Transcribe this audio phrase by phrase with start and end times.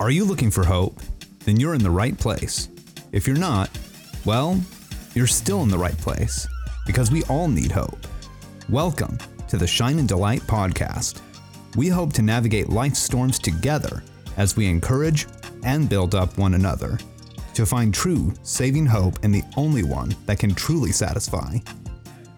[0.00, 1.00] Are you looking for hope?
[1.40, 2.68] Then you're in the right place.
[3.10, 3.68] If you're not,
[4.24, 4.60] well,
[5.12, 6.46] you're still in the right place
[6.86, 7.98] because we all need hope.
[8.68, 9.18] Welcome
[9.48, 11.20] to the Shine and Delight podcast.
[11.74, 14.04] We hope to navigate life's storms together
[14.36, 15.26] as we encourage
[15.64, 16.96] and build up one another
[17.54, 21.58] to find true saving hope in the only one that can truly satisfy.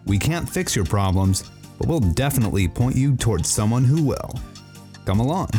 [0.07, 1.43] We can't fix your problems,
[1.77, 4.31] but we'll definitely point you towards someone who will.
[5.05, 5.51] Come along.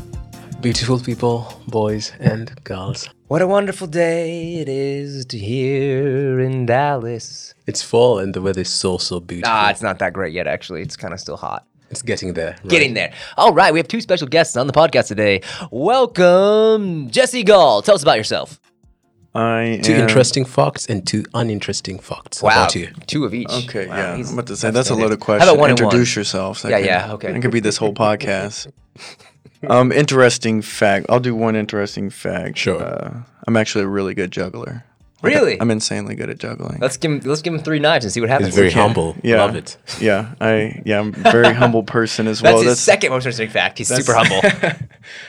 [0.63, 3.09] Beautiful people, boys and girls.
[3.27, 7.53] What a wonderful day it is to here in Dallas.
[7.67, 9.53] It's fall and the weather is so, so beautiful.
[9.53, 10.83] Ah, it's not that great yet, actually.
[10.83, 11.67] It's kind of still hot.
[11.91, 12.51] it's getting there.
[12.61, 12.69] right?
[12.69, 13.13] Getting there.
[13.37, 15.41] All right, we have two special guests on the podcast today.
[15.73, 17.83] Welcome, Jesse Gall.
[17.83, 18.61] Tell us about yourself.
[19.35, 22.91] I Two am- interesting facts and two uninteresting facts Wow, about you.
[23.07, 23.51] two of each.
[23.51, 24.17] Okay, Wow, yeah.
[24.17, 25.49] he's- I'm about to say that's a loaded How question.
[25.49, 26.21] about one and Introduce one?
[26.21, 26.63] yourself.
[26.63, 27.35] That Yeah, could- yeah, okay.
[27.37, 28.71] It could be this whole podcast.
[29.69, 31.07] um, interesting fact.
[31.09, 32.59] I'll do one interesting fact.
[32.59, 32.83] Sure.
[32.83, 34.85] Uh, I'm actually a really good juggler.
[35.23, 35.61] Like, Really?
[35.61, 36.81] I'm insanely good at juggling.
[36.81, 37.21] Let's give him.
[37.21, 38.49] Let's give him three knives and see what happens.
[38.49, 38.75] He's very Yeah.
[38.75, 39.17] humble.
[39.23, 39.37] Yeah.
[39.45, 39.77] Love it.
[40.01, 42.53] yeah, I yeah, I'm a very humble person as well.
[42.55, 42.71] That's well.
[42.71, 43.79] his second most interesting fact.
[43.79, 44.41] He's super humble.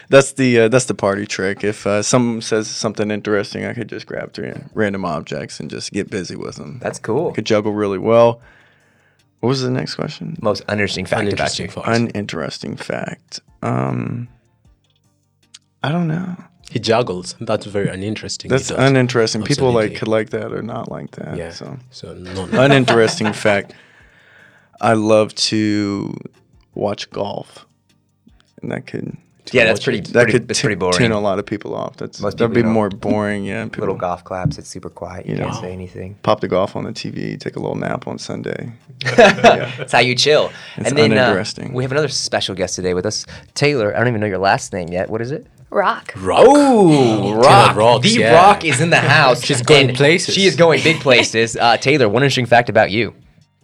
[0.09, 1.63] That's the uh, that's the party trick.
[1.63, 5.91] If uh, someone says something interesting, I could just grab three random objects and just
[5.91, 6.79] get busy with them.
[6.81, 7.29] That's cool.
[7.29, 8.41] I could juggle really well.
[9.41, 10.37] What was the next question?
[10.41, 11.65] Most uninteresting fact about you.
[11.65, 11.87] Uninteresting facts.
[11.87, 13.39] Uninteresting fact.
[13.63, 14.27] Um,
[15.81, 16.35] I don't know.
[16.69, 17.35] he juggles.
[17.39, 18.49] That's very uninteresting.
[18.49, 19.43] That's uninteresting.
[19.43, 21.37] People like could like that or not like that.
[21.37, 21.51] Yeah.
[21.51, 22.11] So So,
[22.51, 23.73] uninteresting fact.
[24.81, 26.13] I love to
[26.73, 27.65] watch golf,
[28.61, 29.15] and that could
[29.51, 29.99] Yeah, that's watch pretty.
[29.99, 30.97] that pretty could that's pretty boring.
[30.97, 31.97] tune a lot of people off.
[31.97, 33.43] That's Most that'd be more boring.
[33.43, 34.57] Yeah, people Little golf claps.
[34.57, 35.25] It's super quiet.
[35.25, 36.15] You You can't say anything.
[36.23, 38.71] pop the golf on the TV, take a little nap on Sunday.
[39.17, 40.51] That's how you chill.
[40.77, 41.73] It's and then uh, uninteresting.
[41.73, 43.93] we have another special guest today with us, Taylor.
[43.93, 45.09] I don't even know your last name yet.
[45.09, 45.45] What is it?
[45.69, 46.13] Rock.
[46.17, 46.43] rock.
[46.47, 47.75] Oh, Taylor Rock.
[47.75, 48.33] rocks, the yeah.
[48.33, 49.41] Rock is in the house.
[49.45, 50.35] She's going places.
[50.35, 51.57] She is going big places.
[51.57, 53.15] Uh, Taylor, one interesting fact about you.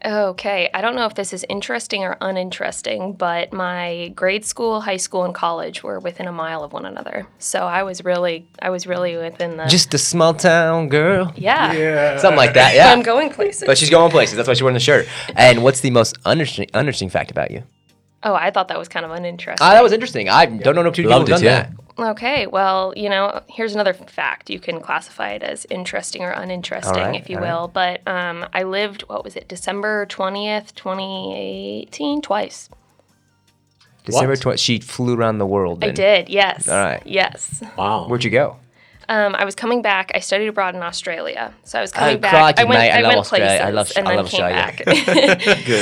[0.05, 4.97] Okay, I don't know if this is interesting or uninteresting, but my grade school, high
[4.97, 7.27] school, and college were within a mile of one another.
[7.37, 9.65] So I was really, I was really within the.
[9.65, 11.33] Just a small town girl.
[11.35, 11.73] yeah.
[11.73, 12.17] yeah.
[12.17, 12.91] Something like that, yeah.
[12.91, 13.65] I'm going places.
[13.65, 14.37] But she's going places.
[14.37, 15.07] That's why she's wearing the shirt.
[15.35, 17.63] And what's the most uninteresting, uninteresting fact about you?
[18.23, 19.65] oh, I thought that was kind of uninteresting.
[19.65, 20.29] Ah, that was interesting.
[20.29, 21.63] I don't know too many people who've done yeah.
[21.63, 21.71] that.
[22.03, 24.49] Okay, well, you know, here's another fact.
[24.49, 27.53] You can classify it as interesting or uninteresting, All right, if you all right.
[27.53, 27.67] will.
[27.67, 32.69] But um, I lived, what was it, December 20th, 2018, twice.
[34.05, 34.39] December What?
[34.39, 35.83] 20th, she flew around the world.
[35.83, 36.67] I did, yes.
[36.67, 37.01] All right.
[37.05, 37.61] Yes.
[37.77, 38.07] Wow.
[38.07, 38.57] Where'd you go?
[39.09, 40.11] Um, I was coming back.
[40.13, 42.31] I studied abroad in Australia, so I was coming Oh, back.
[42.31, 42.91] crikey, I went, mate.
[42.91, 43.47] I I love went Australia.
[43.63, 45.35] I places love- and I then love came Australia.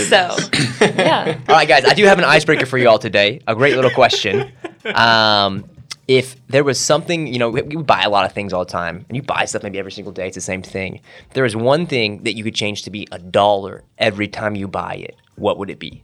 [0.07, 0.79] back.
[0.79, 1.37] so, yeah.
[1.49, 3.41] All right, guys, I do have an icebreaker for you all today.
[3.45, 4.49] A great little question.
[4.95, 5.65] Um,
[6.07, 8.71] if there was something, you know, we, we buy a lot of things all the
[8.71, 11.01] time, and you buy stuff maybe every single day, it's the same thing.
[11.27, 14.55] If there is one thing that you could change to be a dollar every time
[14.55, 16.03] you buy it, what would it be?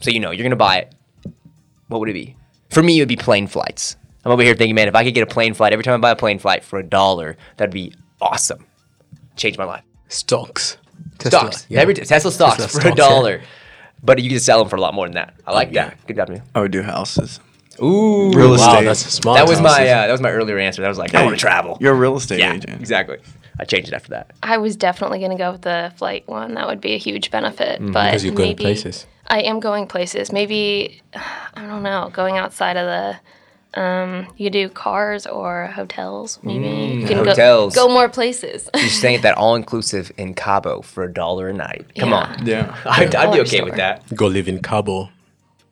[0.00, 0.94] So, you know, you're going to buy it.
[1.88, 2.36] What would it be?
[2.70, 3.96] For me, it would be plane flights.
[4.24, 5.98] I'm over here thinking, man, if I could get a plane flight every time I
[5.98, 8.66] buy a plane flight for a dollar, that'd be awesome.
[9.36, 9.84] Change my life.
[10.08, 10.78] Stocks.
[11.18, 11.66] Tesla, Stocks.
[11.68, 11.80] yeah.
[11.80, 13.08] Every Tesla stocks Tesla for stocks, a yeah.
[13.08, 13.42] dollar.
[14.02, 15.34] But you can sell them for a lot more than that.
[15.46, 15.88] I like oh, yeah.
[15.90, 16.06] that.
[16.06, 16.42] Good job, man.
[16.54, 17.40] I would do houses.
[17.82, 18.84] Ooh, Real Wow, estate.
[18.84, 19.38] that's smart.
[19.38, 20.82] that was my uh, that was my earlier answer.
[20.82, 21.78] That was like I want to travel.
[21.80, 22.80] You're a real estate yeah, agent.
[22.80, 23.18] exactly.
[23.58, 24.30] I changed it after that.
[24.42, 26.54] I was definitely going to go with the flight one.
[26.54, 27.78] That would be a huge benefit.
[27.78, 27.92] but Mm-hmm.
[27.92, 29.06] Because you're going maybe places.
[29.26, 30.32] I am going places.
[30.32, 32.10] Maybe I don't know.
[32.12, 33.20] Going outside of the.
[33.72, 36.40] Um, you do cars or hotels.
[36.42, 37.72] Maybe you can Mm, hotels.
[37.72, 38.68] Go, go more places.
[38.74, 41.86] You're staying at that all inclusive in Cabo for a dollar a night.
[41.96, 42.16] Come Yeah.
[42.16, 42.76] on, Yeah.
[42.84, 44.12] I'd, I'd be Dollar okay with that.
[44.12, 45.10] Go live in Cabo.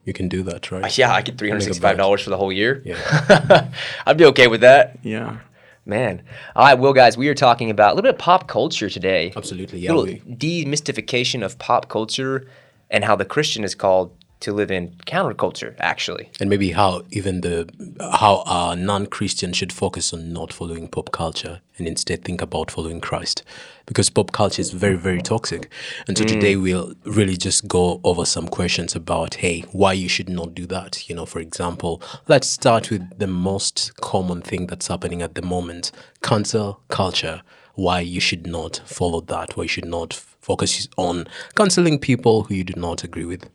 [0.08, 0.96] You can do that, right?
[0.96, 2.80] Yeah, I get three hundred sixty-five dollars for the whole year.
[2.82, 3.68] Yeah.
[4.06, 5.36] I'd be okay with that, Yeah.
[5.84, 6.22] man.
[6.56, 9.34] All right, well, guys, we are talking about a little bit of pop culture today.
[9.36, 9.92] Absolutely, yeah.
[9.92, 12.46] little we- demystification of pop culture
[12.90, 15.74] and how the Christian is called to live in counterculture.
[15.78, 17.68] Actually, and maybe how even the
[18.12, 23.00] how a non-christian should focus on not following pop culture and instead think about following
[23.00, 23.42] christ.
[23.86, 25.70] Because pop culture is very very toxic.
[26.06, 26.62] And so today mm.
[26.62, 31.08] we'll really just go over some questions about hey why you should not do that?
[31.08, 35.42] You know for example let's start with the most common thing that's happening at the
[35.42, 35.92] moment
[36.22, 37.42] cancel culture.
[37.74, 39.56] Why you should not follow that?
[39.56, 43.48] Why you should not focus on canceling people who you do not agree with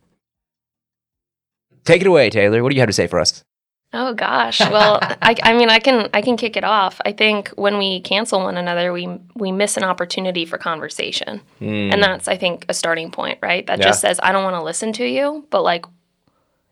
[1.84, 2.64] take it away, Taylor.
[2.64, 3.44] What do you have to say for us?
[3.94, 4.60] Oh gosh.
[4.60, 7.00] Well, I, I mean, I can I can kick it off.
[7.06, 11.42] I think when we cancel one another, we we miss an opportunity for conversation,
[11.92, 13.66] and that's I think a starting point, right?
[13.68, 15.86] That just says I don't want to listen to you, but like,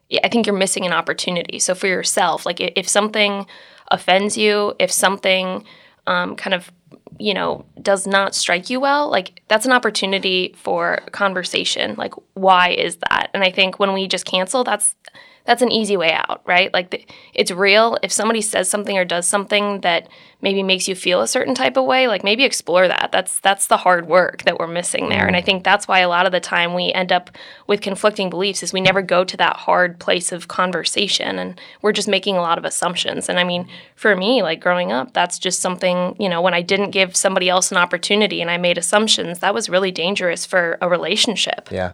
[0.10, 1.60] yeah, I think you're missing an opportunity.
[1.60, 3.46] So for yourself, like if something
[3.90, 5.64] offends you, if something
[6.08, 6.72] um, kind of
[7.20, 11.96] you know does not strike you well like that's an opportunity for conversation.
[11.98, 13.30] Like why is that?
[13.34, 14.96] And i think when we just cancel that's
[15.46, 16.74] that's an easy way out, right?
[16.74, 17.98] Like the, it's real.
[18.04, 20.08] If somebody says something or does something that
[20.42, 23.10] maybe makes you feel a certain type of way, like maybe explore that.
[23.12, 25.28] That's that's the hard work that we're missing there.
[25.28, 25.46] And I mm.
[25.46, 27.30] think that's why a lot of the time we end up
[27.68, 31.92] with conflicting beliefs is we never go to that hard place of conversation and we're
[31.92, 33.30] just making a lot of assumptions.
[33.30, 36.62] And I mean, for me, like growing up, that's just something, you know, when I
[36.62, 40.78] didn't give somebody else an opportunity and I made assumptions, that was really dangerous for
[40.82, 41.70] a relationship.
[41.72, 41.94] Yeah.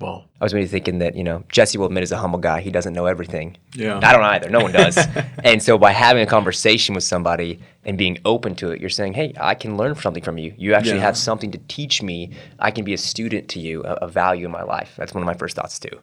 [0.00, 0.24] Wow.
[0.40, 2.70] I was maybe thinking that, you know, Jesse will admit as a humble guy, he
[2.70, 3.56] doesn't know everything.
[3.74, 3.98] Yeah.
[4.02, 4.50] I don't either.
[4.50, 4.98] No one does.
[5.44, 9.14] and so by having a conversation with somebody and being open to it, you're saying,
[9.14, 10.52] hey, I can learn something from you.
[10.58, 11.02] You actually Yeah.
[11.02, 12.32] have something to teach me.
[12.58, 14.92] I can be a student to you, a, a value in my life.
[14.98, 15.98] That's one of my first thoughts, too.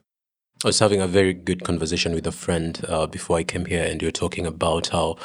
[0.64, 3.84] I was having a very good conversation with a friend uh, before I came here,
[3.84, 5.18] and you were talking about how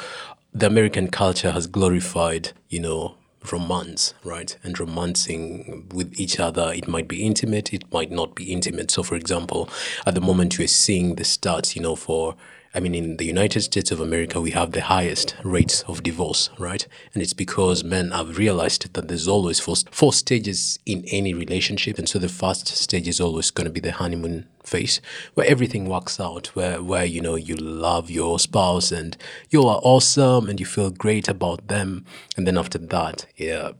[0.53, 3.15] the American culture has glorified, you know,
[3.51, 4.57] romance, right?
[4.63, 6.71] And romancing with each other.
[6.73, 8.91] It might be intimate, it might not be intimate.
[8.91, 9.69] So, for example,
[10.05, 12.35] at the moment you're seeing the stats, you know, for
[12.73, 16.51] I mean, in the United States of America, we have the highest rates of divorce,
[16.59, 16.85] right?
[17.13, 21.97] And it's because men have realized that there's always four, four stages in any relationship.
[21.97, 25.01] And so the first stage is always going to be the honeymoon phase,
[25.33, 29.17] where everything works out, where, where, you know, you love your spouse and
[29.49, 32.05] you are awesome and you feel great about them.
[32.37, 33.71] And then after that, yeah,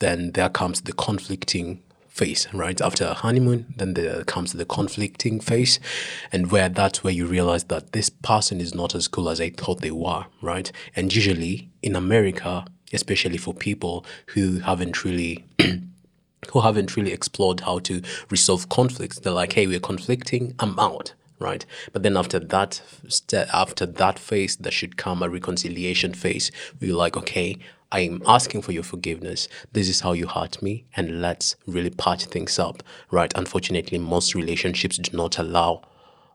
[0.00, 1.80] then there comes the conflicting
[2.12, 2.78] phase, right?
[2.80, 5.80] After a honeymoon, then there comes the conflicting phase,
[6.30, 9.48] and where that's where you realize that this person is not as cool as I
[9.48, 10.70] thought they were, right?
[10.94, 15.44] And usually in America, especially for people who haven't really
[16.52, 20.54] who haven't really explored how to resolve conflicts, they're like, "Hey, we're conflicting.
[20.58, 22.82] I'm out." Right, but then after that,
[23.52, 26.52] after that phase, there should come a reconciliation phase.
[26.78, 27.58] You're like, okay,
[27.92, 29.48] I'm asking for your forgiveness.
[29.72, 32.82] This is how you hurt me, and let's really patch things up.
[33.10, 33.30] Right.
[33.36, 35.82] Unfortunately, most relationships do not allow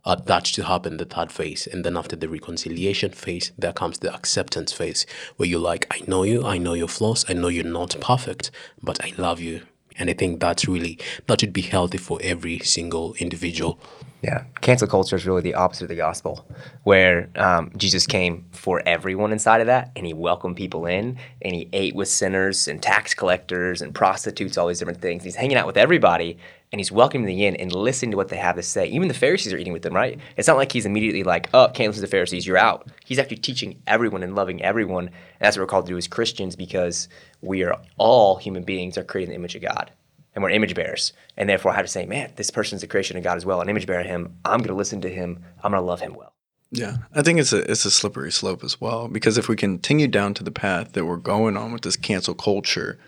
[0.05, 1.65] uh, that to happen, the third phase.
[1.65, 5.07] And then after the reconciliation phase, there comes the acceptance phase,
[5.37, 8.51] where you're like, I know you, I know your flaws, I know you're not perfect,
[8.81, 9.63] but I love you.
[9.99, 13.79] And I think that's really, that should be healthy for every single individual.
[14.23, 16.47] Yeah, cancel culture is really the opposite of the gospel,
[16.83, 21.53] where um, Jesus came for everyone inside of that, and he welcomed people in, and
[21.53, 25.23] he ate with sinners and tax collectors and prostitutes, all these different things.
[25.23, 26.39] He's hanging out with everybody,
[26.71, 28.87] and he's welcoming the in and listening to what they have to say.
[28.87, 30.19] Even the Pharisees are eating with them, right?
[30.35, 33.19] It's not like he's immediately like, "Oh, can't listen to the Pharisees, you're out." He's
[33.19, 36.55] actually teaching everyone and loving everyone, and that's what we're called to do as Christians
[36.55, 37.07] because
[37.41, 39.91] we are all human beings are created in the image of God
[40.37, 41.13] and we're image bearers.
[41.35, 43.59] And therefore, I have to say, man, this person's a creation of God as well,
[43.59, 44.35] an image bearer of Him.
[44.45, 45.43] I'm going to listen to Him.
[45.63, 46.31] I'm going to love Him well.
[46.69, 50.07] Yeah, I think it's a it's a slippery slope as well because if we continue
[50.07, 52.99] down to the path that we're going on with this cancel culture,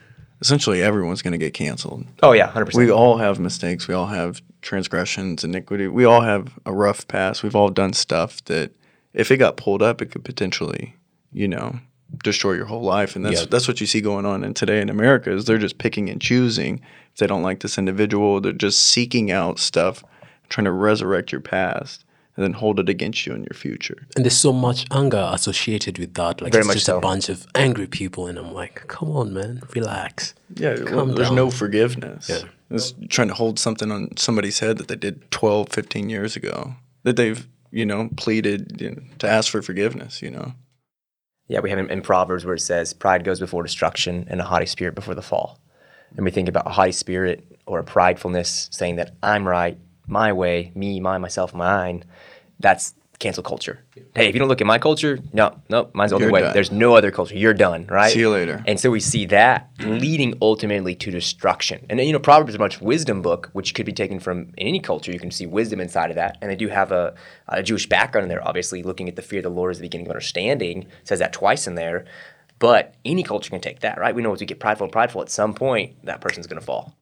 [0.42, 2.06] essentially everyone's going to get canceled.
[2.24, 2.86] Oh yeah, hundred percent.
[2.86, 3.88] We all have mistakes.
[3.88, 5.88] We all have transgressions, iniquity.
[5.88, 7.44] We all have a rough past.
[7.44, 8.72] We've all done stuff that,
[9.14, 10.96] if it got pulled up, it could potentially,
[11.34, 11.80] you know,
[12.24, 13.16] destroy your whole life.
[13.16, 13.48] And that's Yeah.
[13.50, 16.22] that's what you see going on in today in America is they're just picking and
[16.22, 16.82] choosing.
[17.14, 20.04] If they don't like this individual, they're just seeking out stuff,
[20.50, 22.04] trying to resurrect your past
[22.40, 24.08] and then hold it against you in your future.
[24.16, 26.42] And there's so much anger associated with that.
[26.42, 26.98] Like Very it's much just so.
[26.98, 30.34] a bunch of angry people, and I'm like, come on, man, relax.
[30.56, 31.36] Yeah, well, Calm there's down.
[31.36, 32.30] no forgiveness.
[32.30, 32.44] Yeah.
[32.72, 36.76] It's trying to hold something on somebody's head that they did 12, 15 years ago
[37.04, 40.54] that they've, you know, pleaded you know, to ask for forgiveness, you know.
[41.50, 44.46] Yeah, we have in, in Proverbs where it says, "Pride goes before destruction, and a
[44.46, 45.60] haughty spirit before the fall."
[46.16, 50.34] And we think about a haughty spirit or a pridefulness, saying that I'm right, my
[50.34, 52.04] way, me, mine, myself, mine.
[52.60, 53.84] That's cancel culture.
[54.16, 56.40] Hey, if you don't look at my culture, no, no, mine's the only You're way.
[56.40, 56.54] done.
[56.54, 57.36] There's no other culture.
[57.36, 58.12] You're done, right?
[58.12, 58.64] See you later.
[58.66, 61.86] And so we see that leading ultimately to destruction.
[61.90, 64.80] And you know, Proverbs is a much wisdom book, which could be taken from any
[64.80, 65.12] culture.
[65.12, 66.38] You can see wisdom inside of that.
[66.42, 67.14] And they do have a,
[67.50, 69.84] a Jewish background in there, obviously, looking at the fear of the Lord as the
[69.84, 70.84] beginning of understanding.
[70.84, 72.06] It says that twice in there.
[72.58, 74.14] But any culture can take that, right?
[74.14, 76.66] We know as we get prideful and prideful, at some point, that person's going to
[76.66, 76.94] fall.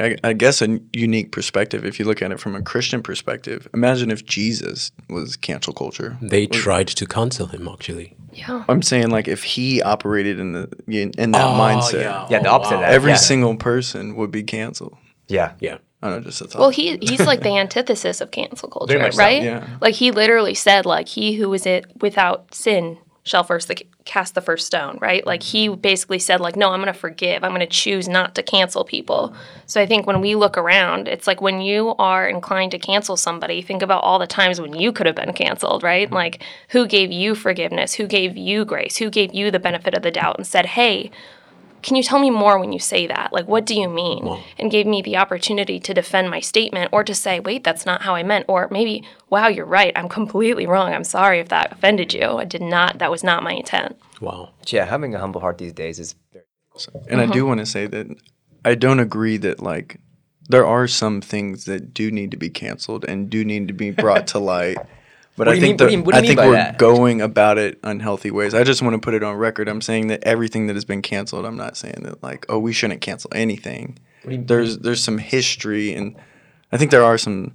[0.00, 3.68] I, I guess a unique perspective, if you look at it from a Christian perspective,
[3.72, 6.18] imagine if Jesus was cancel culture.
[6.20, 8.16] They tried to cancel him, actually.
[8.32, 8.64] Yeah.
[8.68, 12.48] I'm saying, like, if he operated in the in, in that Oh, mindset, Yeah, the
[12.48, 12.92] oh, opposite of that.
[12.92, 13.16] every yeah.
[13.16, 14.96] single person would be canceled.
[15.28, 15.52] Yeah.
[15.60, 15.78] Yeah.
[16.02, 16.58] I don't know, just a thought.
[16.60, 19.42] Well, he he's like the antithesis of cancel culture, much so, right?
[19.42, 19.66] yeah.
[19.80, 24.34] Like he literally said, like he who is it without sin shall first the, cast
[24.34, 25.26] the first stone, right?
[25.26, 27.42] Like he basically said like no, I'm going to forgive.
[27.42, 29.34] I'm going to choose not to cancel people.
[29.66, 33.16] So I think when we look around, it's like when you are inclined to cancel
[33.16, 36.06] somebody, think about all the times when you could have been canceled, right?
[36.06, 36.14] Mm-hmm.
[36.14, 37.94] Like who gave you forgiveness?
[37.94, 38.98] Who gave you grace?
[38.98, 41.10] Who gave you the benefit of the doubt and said, "Hey,
[41.84, 43.30] can you tell me more when you say that?
[43.30, 44.42] Like, what do you mean?
[44.58, 48.00] And gave me the opportunity to defend my statement or to say, wait, that's not
[48.02, 48.46] how I meant.
[48.48, 49.92] Or maybe, wow, you're right.
[49.94, 50.94] I'm completely wrong.
[50.94, 52.38] I'm sorry if that offended you.
[52.38, 53.98] I did not, that was not my intent.
[54.22, 54.54] Wow.
[54.68, 56.46] Yeah, having a humble heart these days is very
[57.10, 57.48] And I do mm-hmm.
[57.48, 58.06] want to say that
[58.64, 60.00] I don't agree that like
[60.48, 63.90] there are some things that do need to be canceled and do need to be
[63.90, 64.78] brought to light.
[65.36, 66.78] But I think mean- do you- I think we're that?
[66.78, 68.54] going about it unhealthy ways.
[68.54, 69.68] I just want to put it on record.
[69.68, 71.44] I'm saying that everything that has been canceled.
[71.44, 73.98] I'm not saying that like oh we shouldn't cancel anything.
[74.24, 76.14] There's there's some history and
[76.70, 77.52] I think there are some.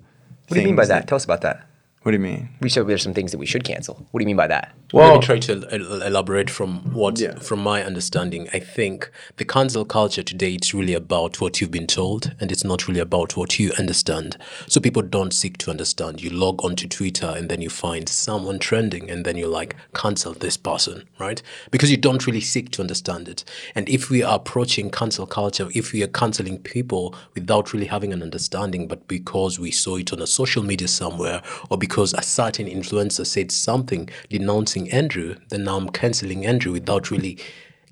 [0.48, 1.08] What do you mean by that?
[1.08, 1.69] Tell us about that.
[2.10, 2.50] What do you mean?
[2.60, 4.04] We said there's some things that we should cancel.
[4.10, 4.74] What do you mean by that?
[4.92, 7.38] Well, let me try to el- el- elaborate from what, Yeah.
[7.38, 8.50] from my understanding.
[8.52, 12.64] I think the cancel culture today it's really about what you've been told, and it's
[12.64, 14.38] not really about what you understand.
[14.66, 16.24] So people don't seek to understand.
[16.24, 20.34] You log onto Twitter, and then you find someone trending, and then you're like, cancel
[20.34, 21.44] this person, right?
[21.70, 23.44] Because you don't really seek to understand it.
[23.76, 28.12] And if we are approaching cancel culture, if we are canceling people without really having
[28.14, 32.24] an understanding, but because we saw it on a social media somewhere, or because a
[32.24, 37.38] certain influencer said something denouncing Andrew, then now I'm canceling Andrew without really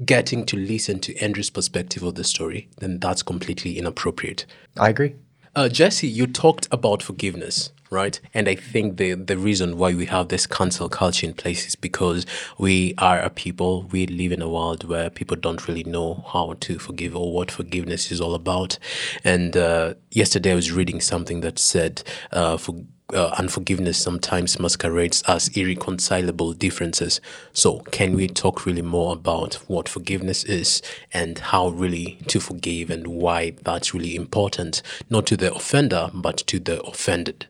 [0.05, 4.45] getting to listen to Andrew's perspective of the story, then that's completely inappropriate.
[4.77, 5.15] I agree.
[5.55, 8.19] Uh, Jesse, you talked about forgiveness, right?
[8.31, 11.75] And I think the the reason why we have this cancel culture in place is
[11.75, 12.27] because
[12.59, 13.87] we are a people.
[13.91, 17.49] We live in a world where people don't really know how to forgive or what
[17.49, 18.77] forgiveness is all about.
[19.23, 22.75] And uh, yesterday, I was reading something that said, uh, for,
[23.13, 27.21] uh, unforgiveness sometimes masquerades as irreconcilable differences.
[27.53, 30.81] So, can we talk really more about what forgiveness is
[31.13, 36.37] and how really to forgive and why that's really important, not to the offender, but
[36.47, 37.47] to the offended?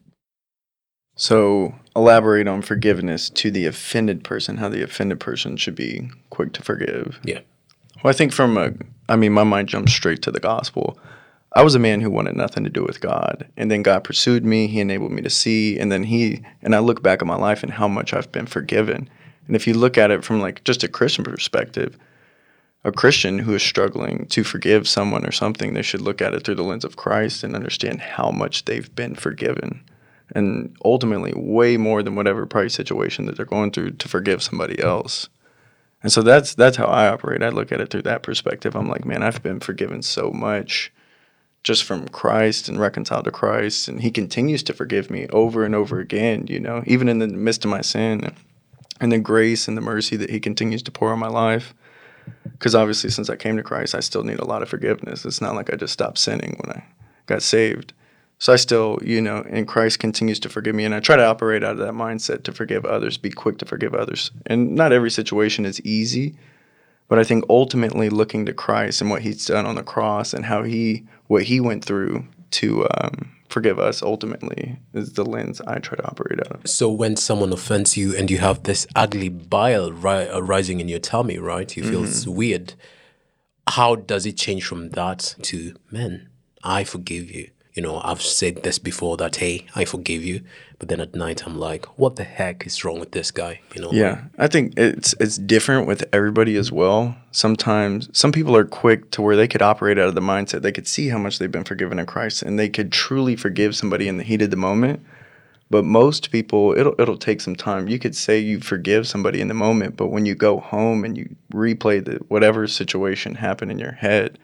[1.17, 4.57] So elaborate on forgiveness to the offended person.
[4.57, 7.19] How the offended person should be quick to forgive.
[7.23, 7.39] Yeah.
[8.03, 8.73] Well, I think from a,
[9.09, 10.97] I mean, my mind jumps straight to the gospel.
[11.57, 13.47] I was a man who wanted nothing to do with God.
[13.57, 14.67] And then God pursued me.
[14.67, 15.79] He enabled me to see.
[15.79, 18.45] And then He, and I look back at my life and how much I've been
[18.45, 19.09] forgiven.
[19.47, 21.97] And if you look at it from like just a Christian perspective,
[22.83, 26.43] a Christian who is struggling to forgive someone or something, they should look at it
[26.43, 29.83] through the lens of Christ and understand how much they've been forgiven.
[30.35, 34.79] And ultimately, way more than whatever probably situation that they're going through to forgive somebody
[34.79, 35.27] else.
[36.03, 37.41] And so that's that's how I operate.
[37.41, 38.75] I look at it through that perspective.
[38.75, 40.91] I'm like, man, I've been forgiven so much
[41.67, 45.75] just from Christ and reconciled to Christ, and He continues to forgive me over and
[45.75, 46.47] over again.
[46.47, 48.33] You know, even in the midst of my sin,
[49.01, 51.73] and the grace and the mercy that He continues to pour on my life.
[52.43, 55.25] Because obviously, since I came to Christ, I still need a lot of forgiveness.
[55.25, 56.85] It's not like I just stopped sinning when I
[57.25, 57.91] got saved.
[58.39, 61.25] So I still, you know, and Christ continues to forgive me, and I try to
[61.25, 64.31] operate out of that mindset to forgive others, be quick to forgive others.
[64.45, 66.37] And not every situation is easy,
[67.09, 70.45] but I think ultimately looking to Christ and what He's done on the cross and
[70.45, 75.79] how He, what He went through to um, forgive us, ultimately is the lens I
[75.79, 76.69] try to operate out of.
[76.69, 80.89] So when someone offends you and you have this ugly bile ri- uh, rising in
[80.89, 81.75] your tummy, right?
[81.75, 82.73] You feel it's weird.
[83.67, 86.29] How does it change from that to, man,
[86.63, 87.49] I forgive you?
[87.77, 90.41] You know, I've said this before that, hey, I forgive you.
[90.79, 93.61] But then at night, I'm like, what the heck is wrong with this guy?
[93.75, 93.91] You know?
[93.91, 97.15] Yeah, I think it's it's different with everybody as well.
[97.29, 100.71] Sometimes some people are quick to where they could operate out of the mindset they
[100.71, 104.07] could see how much they've been forgiven in Christ and they could truly forgive somebody
[104.07, 105.05] in the heat of the moment.
[105.69, 107.87] But most people, it'll it'll take some time.
[107.87, 111.15] You could say you forgive somebody in the moment, but when you go home and
[111.15, 114.39] you replay the whatever situation happened in your head,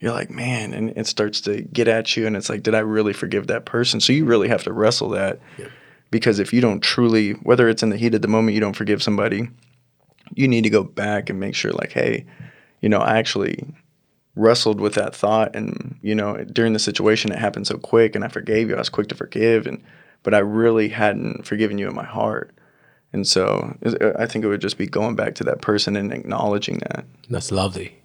[0.00, 2.80] you're like, man, and it starts to get at you, and it's like, did I
[2.80, 4.00] really forgive that person?
[4.00, 5.40] So you really have to wrestle that,
[6.10, 8.76] because if you don't truly, whether it's in the heat of the moment, you don't
[8.76, 9.48] forgive somebody,
[10.34, 12.26] you need to go back and make sure, like, hey,
[12.80, 13.74] you know, I actually
[14.36, 18.24] wrestled with that thought, and you know, during the situation, it happened so quick, and
[18.24, 18.76] I forgave you.
[18.76, 19.82] I was quick to forgive, and
[20.22, 22.54] but I really hadn't forgiven you in my heart.
[23.12, 26.12] And so uh, I think it would just be going back to that person and
[26.12, 27.04] acknowledging that.
[27.30, 27.96] That's lovely.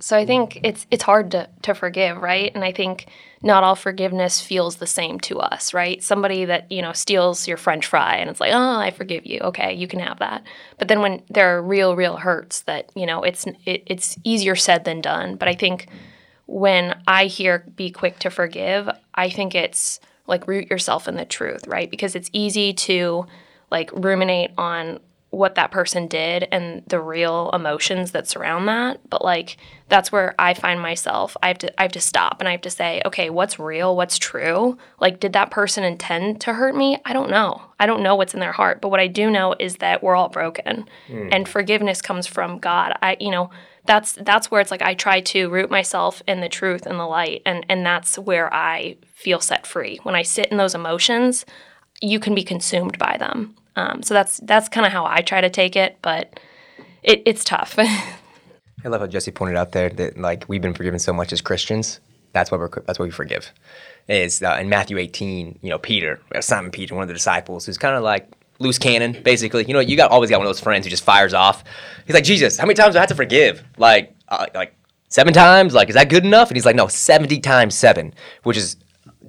[0.00, 2.50] So I think it's it's hard to to forgive, right?
[2.54, 3.06] And I think
[3.42, 6.02] not all forgiveness feels the same to us, right?
[6.02, 9.40] Somebody that, you know, steals your french fry and it's like, "Oh, I forgive you.
[9.40, 10.42] Okay, you can have that."
[10.78, 14.56] But then when there are real real hurts that, you know, it's it, it's easier
[14.56, 15.88] said than done, but I think
[16.46, 21.24] when I hear be quick to forgive, I think it's like root yourself in the
[21.24, 21.90] truth, right?
[21.90, 23.26] Because it's easy to
[23.70, 24.98] like ruminate on
[25.30, 29.00] what that person did and the real emotions that surround that.
[29.08, 29.56] But like
[29.88, 31.36] that's where I find myself.
[31.42, 33.96] I have to I have to stop and I have to say, okay, what's real?
[33.96, 34.76] What's true?
[34.98, 36.98] Like did that person intend to hurt me?
[37.04, 37.62] I don't know.
[37.78, 38.80] I don't know what's in their heart.
[38.80, 40.88] But what I do know is that we're all broken.
[41.06, 41.28] Hmm.
[41.30, 42.96] And forgiveness comes from God.
[43.00, 43.50] I you know,
[43.86, 47.06] that's that's where it's like I try to root myself in the truth and the
[47.06, 50.00] light and and that's where I feel set free.
[50.02, 51.46] When I sit in those emotions,
[52.02, 53.54] you can be consumed by them.
[53.80, 56.38] Um, so that's that's kind of how I try to take it, but
[57.02, 57.78] it, it's tough.
[57.78, 61.40] I love how Jesse pointed out there that like we've been forgiven so much as
[61.40, 62.00] Christians.
[62.32, 63.52] That's why we're that's why we forgive.
[64.08, 67.66] Is uh, in Matthew 18, you know, Peter, uh, Simon Peter, one of the disciples,
[67.66, 69.64] who's kind of like loose cannon, basically.
[69.66, 71.64] You know, you got always got one of those friends who just fires off.
[72.06, 73.62] He's like, Jesus, how many times do I have to forgive?
[73.78, 74.74] Like, uh, like
[75.08, 75.74] seven times?
[75.74, 76.48] Like, is that good enough?
[76.48, 78.76] And he's like, no, 70 times seven, which is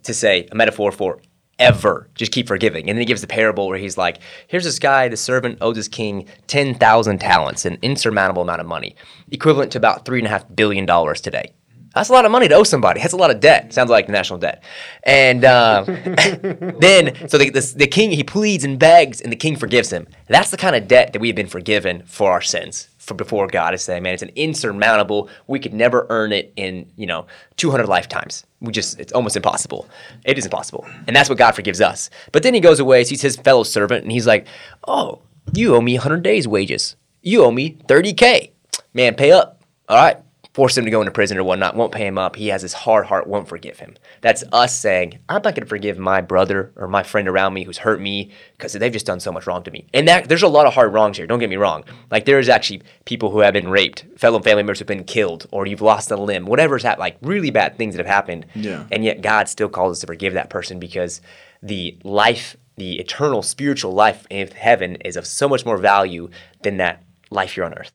[0.03, 1.19] to say a metaphor for
[1.61, 2.09] ever.
[2.15, 2.89] Just keep forgiving.
[2.89, 5.77] And then he gives the parable where he's like, here's this guy, the servant owes
[5.77, 8.95] his king 10,000 talents, an insurmountable amount of money,
[9.31, 11.53] equivalent to about $3.5 billion today.
[11.93, 13.01] That's a lot of money to owe somebody.
[13.01, 13.73] That's a lot of debt.
[13.73, 14.63] Sounds like national debt.
[15.03, 19.57] And uh, then, so the, the, the king, he pleads and begs, and the king
[19.57, 20.07] forgives him.
[20.27, 23.47] That's the kind of debt that we have been forgiven for our sins for before
[23.47, 25.29] God is saying, man, it's an insurmountable.
[25.47, 27.27] We could never earn it in, you know,
[27.57, 28.45] 200 lifetimes.
[28.61, 29.89] We just, it's almost impossible.
[30.23, 30.85] It is impossible.
[31.07, 32.09] And that's what God forgives us.
[32.31, 34.47] But then he goes away, sees his fellow servant, and he's like,
[34.87, 35.21] oh,
[35.53, 36.95] you owe me 100 days' wages.
[37.21, 38.51] You owe me 30K.
[38.93, 39.63] Man, pay up.
[39.89, 40.17] All right
[40.53, 42.35] force him to go into prison or whatnot, won't pay him up.
[42.35, 43.95] He has his hard heart, won't forgive him.
[44.19, 47.63] That's us saying, I'm not going to forgive my brother or my friend around me
[47.63, 49.87] who's hurt me because they've just done so much wrong to me.
[49.93, 51.25] And that there's a lot of hard wrongs here.
[51.25, 51.85] Don't get me wrong.
[52.09, 55.65] Like there's actually people who have been raped, fellow family members who've been killed, or
[55.65, 58.45] you've lost a limb, whatever's happened, like really bad things that have happened.
[58.53, 58.85] Yeah.
[58.91, 61.21] And yet God still calls us to forgive that person because
[61.63, 66.29] the life, the eternal spiritual life in heaven is of so much more value
[66.63, 67.93] than that life here on earth.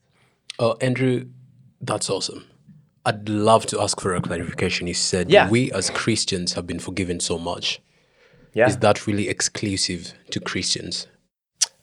[0.58, 1.26] Oh, Andrew,
[1.86, 2.44] that's awesome.
[3.04, 4.86] I'd love to ask for a clarification.
[4.86, 5.48] You said Yeah.
[5.48, 7.80] we as Christians have been forgiven so much.
[8.52, 8.66] Yeah.
[8.66, 11.06] Is that really exclusive to Christians?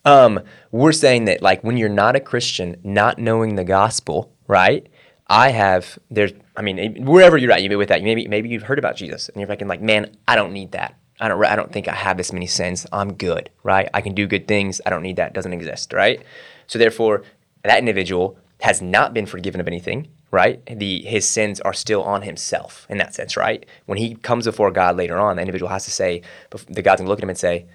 [0.06, 0.42] Um,
[0.72, 4.88] we're saying that like when you're not a Christian, not knowing the gospel, right?
[5.28, 8.02] I have there's I mean wherever you're at, you may be with that.
[8.02, 10.74] You maybe maybe you've heard about Jesus and you're thinking like, man, I don't need
[10.74, 10.96] that.
[11.22, 12.86] I don't I don't think I have this many sins.
[12.92, 13.88] I'm good, right?
[13.94, 14.82] I can do good things.
[14.86, 15.28] I don't need that.
[15.30, 16.22] It doesn't exist, right?
[16.68, 17.24] So therefore,
[17.64, 20.66] that individual has not been forgiven of anything, right?
[20.66, 23.66] The his sins are still on himself in that sense, right?
[23.88, 26.22] When he comes before God later on, the individual has to say,
[26.70, 27.66] the God's gonna look at him and say,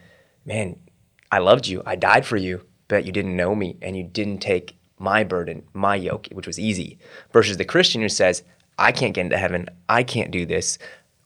[0.47, 0.81] man,
[1.31, 1.83] I loved you.
[1.85, 5.63] I died for you, but you didn't know me and you didn't take my burden,
[5.75, 6.99] my yoke, which was easy.
[7.35, 8.43] Versus the Christian who says,
[8.79, 9.69] I can't get into heaven.
[9.91, 10.79] I can't do this.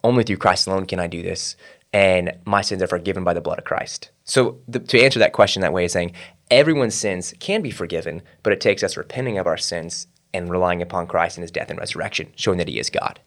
[0.03, 1.55] Only through Christ alone can I do this.
[1.93, 4.11] And my sins are forgiven by the blood of Christ.
[4.25, 6.13] So, the, to answer that question that way is saying
[6.51, 10.81] everyone's sins can be forgiven, but it takes us repenting of our sins and relying
[10.81, 13.21] upon Christ and his death and resurrection, showing that he is God.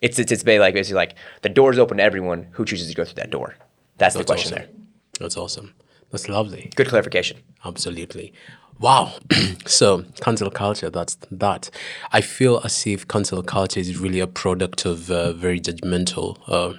[0.00, 2.94] It's, it's, it's basically like, basically like the door's open to everyone who chooses to
[2.94, 3.56] go through that door.
[3.98, 4.66] That's, the That's question awesome.
[4.66, 4.84] there.
[5.20, 5.74] That's awesome.
[6.10, 6.70] That's lovely.
[6.76, 7.38] Good clarification.
[7.64, 8.32] Absolutely.
[8.78, 9.14] Wow.
[9.66, 11.70] so cancel culture, that's that.
[12.12, 16.38] I feel as if cancel culture is really a product of uh, very judgmental.
[16.46, 16.74] Uh,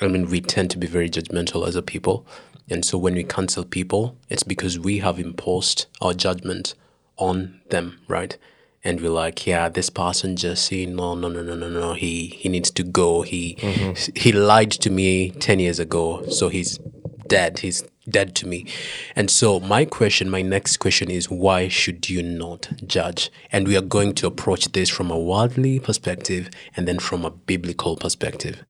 [0.00, 2.26] I mean, we tend to be very judgmental as a people.
[2.70, 6.74] And so when we cancel people, it's because we have imposed our judgment
[7.16, 8.36] on them, right?
[8.82, 11.92] And we're like, yeah, this person just saying, no, no, no, no, no, no.
[11.92, 13.22] He he needs to go.
[13.22, 14.18] He mm-hmm.
[14.18, 16.78] he lied to me ten years ago, so he's
[17.26, 17.58] dead.
[17.58, 18.66] He's dead to me.
[19.14, 23.30] And so my question, my next question is why should you not judge?
[23.52, 27.30] And we are going to approach this from a worldly perspective and then from a
[27.30, 28.64] biblical perspective.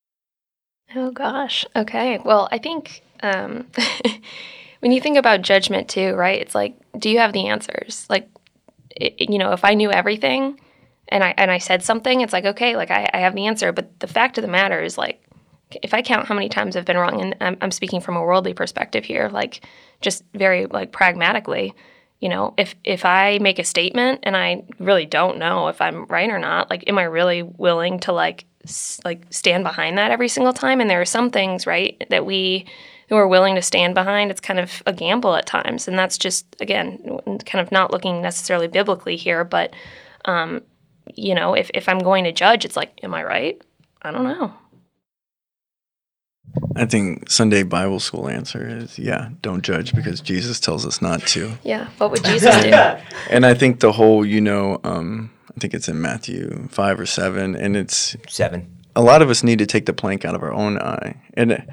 [0.94, 1.64] Oh gosh.
[1.76, 2.18] Okay.
[2.24, 3.66] Well, I think um,
[4.80, 6.40] when you think about judgment too, right?
[6.40, 8.06] It's like, do you have the answers?
[8.08, 8.28] Like,
[8.96, 10.60] it, you know, if I knew everything
[11.08, 13.72] and I and I said something, it's like, okay, like I, I have the answer.
[13.72, 15.22] But the fact of the matter is, like,
[15.82, 18.22] if I count how many times I've been wrong, and I'm, I'm speaking from a
[18.22, 19.64] worldly perspective here, like,
[20.00, 21.74] just very like pragmatically,
[22.20, 26.04] you know, if if I make a statement and I really don't know if I'm
[26.06, 30.10] right or not, like, am I really willing to like s- like stand behind that
[30.10, 30.80] every single time?
[30.80, 32.66] And there are some things, right, that we
[33.08, 34.30] who are willing to stand behind.
[34.30, 36.98] It's kind of a gamble at times, and that's just again
[37.46, 39.74] kind of not looking necessarily biblically here, but
[40.26, 40.60] um,
[41.14, 43.62] you know, if if I'm going to judge, it's like, am I right?
[44.02, 44.52] I don't know.
[46.76, 51.20] I think Sunday Bible school answer is yeah, don't judge because Jesus tells us not
[51.28, 51.52] to.
[51.62, 52.70] Yeah, what would Jesus do?
[53.30, 57.06] And I think the whole, you know, um, I think it's in Matthew five or
[57.06, 58.68] seven, and it's Seven.
[58.96, 61.20] a lot of us need to take the plank out of our own eye.
[61.34, 61.64] And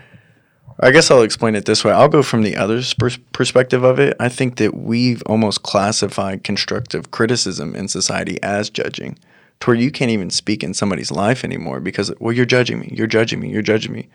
[0.80, 1.92] I guess I'll explain it this way.
[1.92, 4.16] I'll go from the other's pers- perspective of it.
[4.20, 9.18] I think that we've almost classified constructive criticism in society as judging,
[9.62, 12.94] to where you can't even speak in somebody's life anymore because, well, you're judging me,
[12.96, 14.08] you're judging me, you're judging me.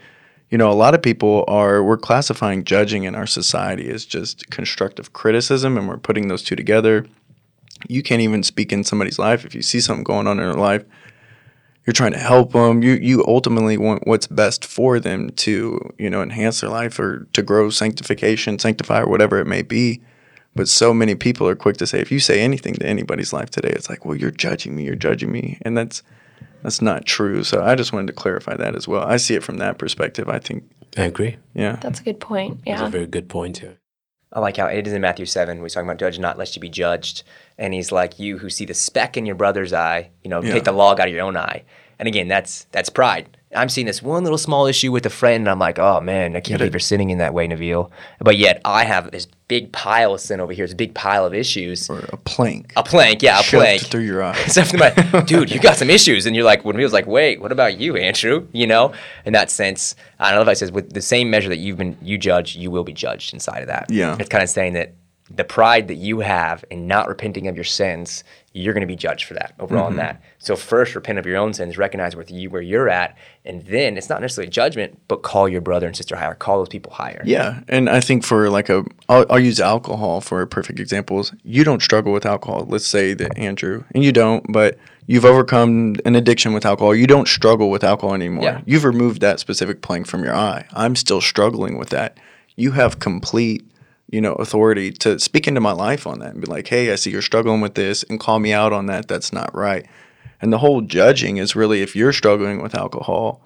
[0.53, 4.49] You know, a lot of people are, we're classifying judging in our society as just
[4.51, 7.07] constructive criticism, and we're putting those two together.
[7.89, 10.55] You can't even speak in somebody's life if you see something going on in their
[10.55, 10.85] life
[11.87, 12.83] you're trying to help them.
[12.83, 17.27] You you ultimately want what's best for them to you know enhance their life or
[17.33, 20.01] to grow sanctification, sanctify or whatever it may be.
[20.55, 23.51] But so many people are quick to say if you say anything to anybody's life
[23.51, 26.03] today, it's like, well, you're judging me, you're judging me, and that's
[26.63, 27.45] that's not true.
[27.45, 29.03] So I just wanted to clarify that as well.
[29.05, 30.29] I see it from that perspective.
[30.29, 30.65] I think,
[30.97, 31.37] I agree.
[31.55, 32.61] yeah, That's a good point.
[32.67, 33.79] Yeah, that's a very good point here.
[34.35, 35.61] I like how it is in Matthew 7.
[35.61, 37.23] We're talking about judge not lest you be judged.
[37.59, 40.55] And he's like, you who see the speck in your brother's eye, you know, Yeah.
[40.55, 41.65] take the log out of your own eye.
[41.99, 43.37] And again, that's that's pride.
[43.55, 46.37] I'm seeing this one little small issue with a friend, and I'm like, oh man,
[46.37, 47.91] I can't believe you're sitting in that way, Nabil.
[48.21, 51.35] But yet I have this big pile of sin over here, this big pile of
[51.35, 51.91] issues.
[51.91, 53.83] or a plank A plank, yeah, a shoved plank.
[53.83, 54.35] through your eye.
[54.47, 54.95] Something like,
[55.27, 57.97] dude, you got some issues, and you're like, when Nabil's like, wait, what about you,
[57.97, 58.49] Andrew?
[58.53, 58.95] You know,
[59.27, 61.77] in that sense, I don't know if I says with the same measure that you've
[61.79, 63.87] been you judge, you will be judged inside of that.
[63.91, 64.17] Yeah.
[64.19, 64.95] it's kind of saying that
[65.35, 68.97] the pride that you have in not repenting of your sins, you're going to be
[68.97, 69.93] judged for that overall Mm-hmm.
[69.93, 70.23] in that.
[70.39, 73.97] So first, repent of your own sins, recognize with you where you're at, and then
[73.97, 77.23] it's not necessarily judgment, but call your brother and sister higher, call those people higher.
[77.25, 81.33] Yeah, and I think for like a, I'll, I'll use alcohol for perfect examples.
[81.45, 82.67] You don't struggle with alcohol.
[82.69, 86.95] Let's say that Andrew, and you don't, but you've overcome an addiction with alcohol.
[86.95, 88.45] You don't struggle with alcohol anymore.
[88.45, 88.61] Yeah.
[88.67, 90.67] You've removed that specific plank from your eye.
[90.75, 92.19] I'm still struggling with that.
[92.57, 93.65] You have complete,
[94.13, 96.95] you know, authority to speak into my life on that and be like, hey, I
[96.95, 99.09] see you're struggling with this, and call me out on that.
[99.09, 99.85] That's not right.
[100.41, 103.43] And the whole judging is really if you're struggling with alcohol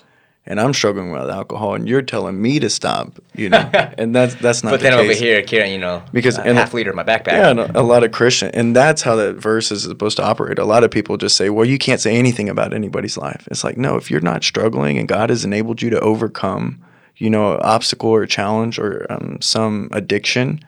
[0.49, 3.59] and I'm struggling with alcohol and you're telling me to stop, you know,
[3.99, 6.57] and that's that's not But the then over here, carrying, you know, Because- a and-
[6.57, 7.33] half liter in my backpack.
[7.33, 10.25] Yeah, and a, a lot of Christian, and that's how that verse is supposed to
[10.25, 10.59] operate.
[10.59, 13.63] A lot of people just say, "Well, you can't say anything about anybody's life." It's
[13.65, 16.81] like, no, if you're not struggling and God has enabled you to overcome,
[17.17, 20.61] you know, obstacle or challenge or um, some addiction,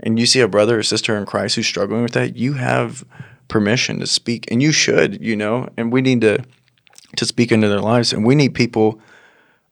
[0.00, 3.04] and you see a brother or sister in Christ who's struggling with that, you have
[3.48, 6.44] permission to speak, and you should, you know, and we need to
[7.16, 9.00] to speak into their lives, and we need people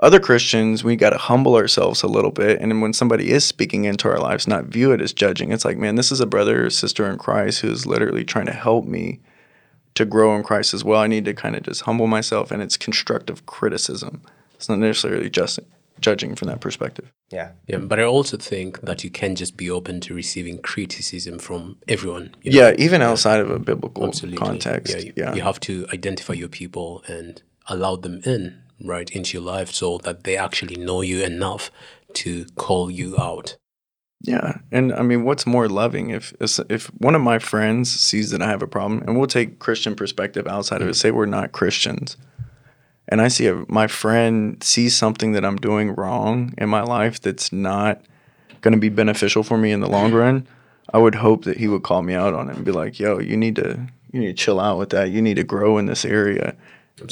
[0.00, 2.60] other Christians, we got to humble ourselves a little bit.
[2.60, 5.52] And when somebody is speaking into our lives, not view it as judging.
[5.52, 8.52] It's like, man, this is a brother or sister in Christ who's literally trying to
[8.52, 9.20] help me
[9.94, 11.00] to grow in Christ as well.
[11.00, 12.50] I need to kind of just humble myself.
[12.50, 14.20] And it's constructive criticism.
[14.56, 15.60] It's not necessarily just
[16.04, 17.06] judging from that perspective.
[17.32, 17.48] yeah.
[17.70, 21.76] Yeah, but I also think that you can just be open to receiving criticism from
[21.88, 22.26] everyone.
[22.42, 22.58] you know?
[22.60, 24.38] Yeah, even outside of a biblical Absolutely.
[24.46, 24.94] context.
[24.94, 25.30] Yeah, Yeah.
[25.30, 28.42] you, you have to identify your people and allow them in
[28.92, 31.70] right into your life so that they actually know you enough
[32.22, 33.56] to call you out.
[34.26, 36.32] Yeah, and I mean, what's more loving if
[36.68, 39.94] if one of my friends sees that I have a problem, and we'll take Christian
[39.94, 40.92] perspective outside of it.
[40.92, 41.00] Mm.
[41.02, 42.16] Say we're not Christians,
[43.08, 47.20] and I see a, my friend sees something that I'm doing wrong in my life
[47.20, 48.00] that's not
[48.60, 50.46] going to be beneficial for me in the long run.
[50.92, 53.18] I would hope that he would call me out on it and be like, "Yo,
[53.18, 55.10] you need to you need to chill out with that.
[55.10, 56.54] You need to grow in this area."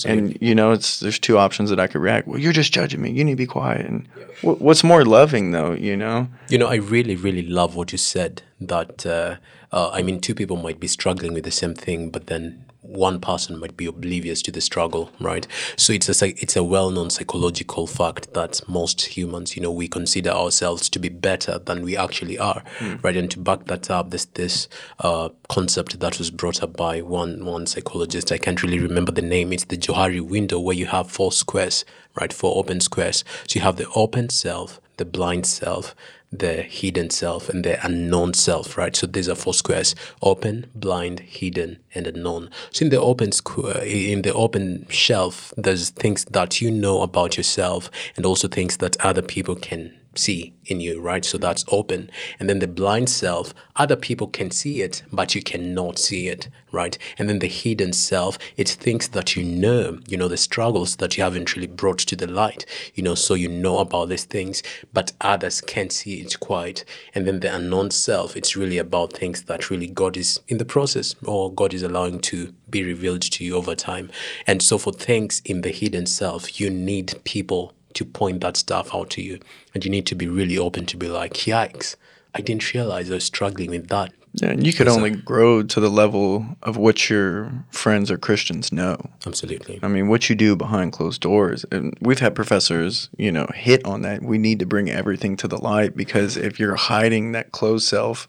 [0.07, 2.29] And you know, it's there's two options that I could react.
[2.29, 3.11] Well, you're just judging me.
[3.11, 3.85] You need to be quiet.
[3.85, 4.07] And
[4.41, 5.73] wh- what's more loving, though?
[5.73, 6.29] You know.
[6.49, 8.43] You know, I really, really love what you said.
[8.61, 9.37] That uh,
[9.73, 13.21] uh, I mean, two people might be struggling with the same thing, but then one
[13.21, 15.47] person might be oblivious to the struggle, right?
[15.77, 20.31] So it's a it's a well-known psychological fact that most humans, you know, we consider
[20.31, 22.63] ourselves to be better than we actually are,
[23.03, 23.17] right?
[23.17, 24.69] And to back that up, this this
[25.01, 29.23] uh, concept that was brought up by one one psychologist, I can't really remember the
[29.23, 29.53] name.
[29.53, 31.85] It's the Johari window, where you have four squares,
[32.21, 32.33] right?
[32.33, 33.25] Four open squares.
[33.47, 35.95] So you have the open self, the blind self,
[36.33, 38.97] the hidden self and the unknown self, right?
[38.97, 42.51] So these are four squares: open, blind, hidden, and unknown.
[42.71, 47.03] So in the open square, uh, in the open self, there's things that you know
[47.03, 51.25] about yourself, and also things that other people can see in you, right?
[51.25, 52.11] So that's open.
[52.39, 56.49] And then the blind self, other people can see it, but you cannot see it,
[56.71, 56.97] right?
[57.19, 61.17] And then the hidden self, it thinks that you know, you know, the struggles that
[61.17, 64.63] you haven't really brought to the light, you know, so you know about these things,
[64.93, 66.85] but others can't see it quite.
[67.15, 70.65] And then the unknown self, it's really about things that really God is in the
[70.65, 74.11] process or God is allowing to be revealed to you over time.
[74.47, 78.95] And so for things in the hidden self, you need people to point that stuff
[78.95, 79.41] out to you.
[79.75, 81.97] And you need to be really open to be like, yikes,
[82.35, 85.63] I didn't realize I was struggling with that Yeah, and you could uh, only grow
[85.63, 88.97] to the level of what your friends or Christians know.
[89.27, 89.79] Absolutely.
[89.83, 91.67] I mean, what you do behind closed doors.
[91.71, 94.23] And we've had professors, you know, hit on that.
[94.23, 98.27] We need to bring everything to the light because if you're hiding that closed self,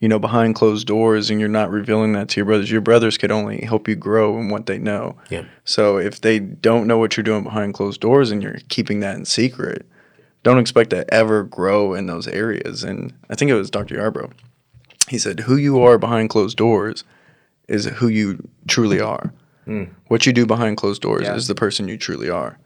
[0.00, 3.18] you know, behind closed doors and you're not revealing that to your brothers, your brothers
[3.18, 5.16] could only help you grow in what they know.
[5.28, 5.44] Yeah.
[5.64, 9.16] So if they don't know what you're doing behind closed doors and you're keeping that
[9.16, 9.86] in secret,
[10.42, 12.82] don't expect to ever grow in those areas.
[12.82, 13.96] And I think it was Dr.
[13.96, 14.32] Yarbrough.
[15.08, 17.04] He said, Who you are behind closed doors
[17.68, 19.32] is who you truly are.
[19.66, 19.84] Hmm.
[20.08, 21.34] What you do behind closed doors Yeah.
[21.34, 22.58] is the person you truly are.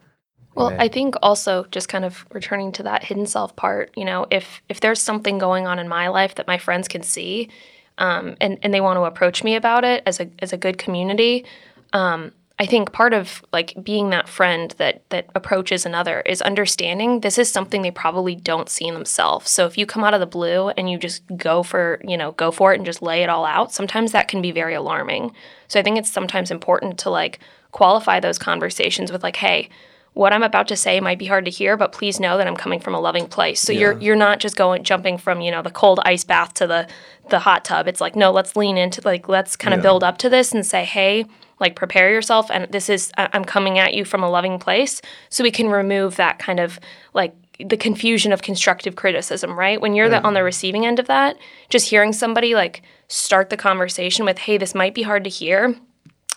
[0.55, 4.25] Well, I think also just kind of returning to that hidden self part, you know,
[4.31, 7.49] if if there's something going on in my life that my friends can see,
[7.97, 10.77] um, and and they want to approach me about it as a as a good
[10.77, 11.45] community,
[11.91, 17.19] um, I think part of like being that friend that that approaches another is understanding
[17.19, 19.51] this is something they probably don't see in themselves.
[19.51, 22.31] So if you come out of the blue and you just go for you know
[22.31, 25.33] go for it and just lay it all out, sometimes that can be very alarming.
[25.67, 27.39] So I think it's sometimes important to like
[27.73, 29.69] qualify those conversations with like, hey
[30.15, 32.55] what I'm about to say might be hard to hear, but please know that I'm
[32.55, 33.61] coming from a loving place.
[33.61, 36.67] So you're you're not just going jumping from you know the cold ice bath to
[36.67, 36.87] the
[37.29, 37.87] the hot tub.
[37.87, 40.65] It's like no, let's lean into like let's kind of build up to this and
[40.65, 41.25] say, hey,
[41.59, 45.43] like prepare yourself, and this is I'm coming at you from a loving place, so
[45.43, 46.79] we can remove that kind of
[47.13, 49.79] like the confusion of constructive criticism, right?
[49.79, 51.37] When you're the, on the receiving end of that,
[51.69, 55.73] just hearing somebody like start the conversation with, hey, this might be hard to hear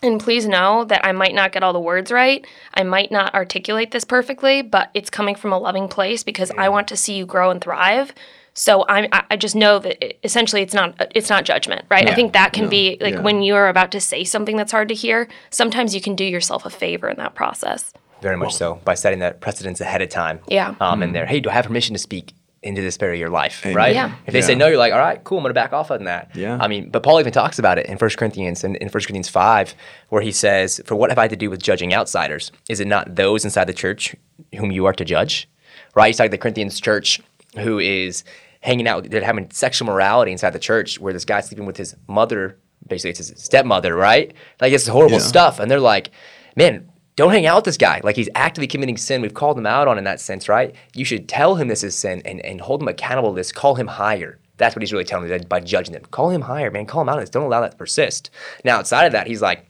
[0.03, 2.47] and please know that I might not get all the words right.
[2.75, 6.69] I might not articulate this perfectly, but it's coming from a loving place because I
[6.69, 8.13] want to see you grow and thrive.
[8.55, 12.09] So I'm, I I just know that it, essentially it's not it's not judgment, right?
[12.09, 13.21] I think that can be like Yeah.
[13.21, 15.29] when you are about to say something that's hard to hear.
[15.51, 17.93] Sometimes you can do yourself a favor in that process.
[18.21, 20.41] Very much so by setting that precedence ahead of time.
[20.49, 20.75] Yeah.
[20.81, 23.31] Um, and there, hey, do I have permission to speak into this area of your
[23.31, 23.65] life?
[23.65, 23.95] Right.
[23.95, 24.15] Yeah.
[24.27, 25.39] If they say no, you're like, all right, cool.
[25.39, 26.35] I'm gonna back off on that.
[26.35, 26.59] Yeah.
[26.61, 29.29] I mean, but Paul even talks about it in 1 Corinthians and in 1 Corinthians
[29.29, 29.75] five,
[30.09, 32.51] where he says, "For what have I to do with judging outsiders?
[32.69, 34.15] Is it not those inside the church
[34.57, 35.49] whom you are to judge?"
[35.95, 36.09] Right.
[36.09, 37.21] He's talking to the Corinthians church
[37.59, 38.25] who is
[38.61, 41.95] hanging out, they're having sexual morality inside the church, where this guy's sleeping with his
[42.09, 42.57] mother.
[42.89, 44.33] Basically, it's his stepmother, right?
[44.61, 45.23] Like it's horrible Yeah.
[45.25, 46.11] stuff, and they're like,
[46.57, 46.89] "Man,
[47.19, 48.01] don't hang out with this guy.
[48.05, 49.23] Like he's actively committing sin.
[49.23, 50.73] We've called him out on in that sense, right?
[50.95, 53.51] You should tell him this is sin and, and hold him accountable to this.
[53.51, 54.39] Call him higher.
[54.57, 56.05] That's what he's really telling them by judging them.
[56.13, 56.87] Call him higher, man.
[56.87, 57.31] Call him out on this.
[57.31, 58.31] Don't allow that to persist.
[58.65, 59.67] Now, outside of that, he's like,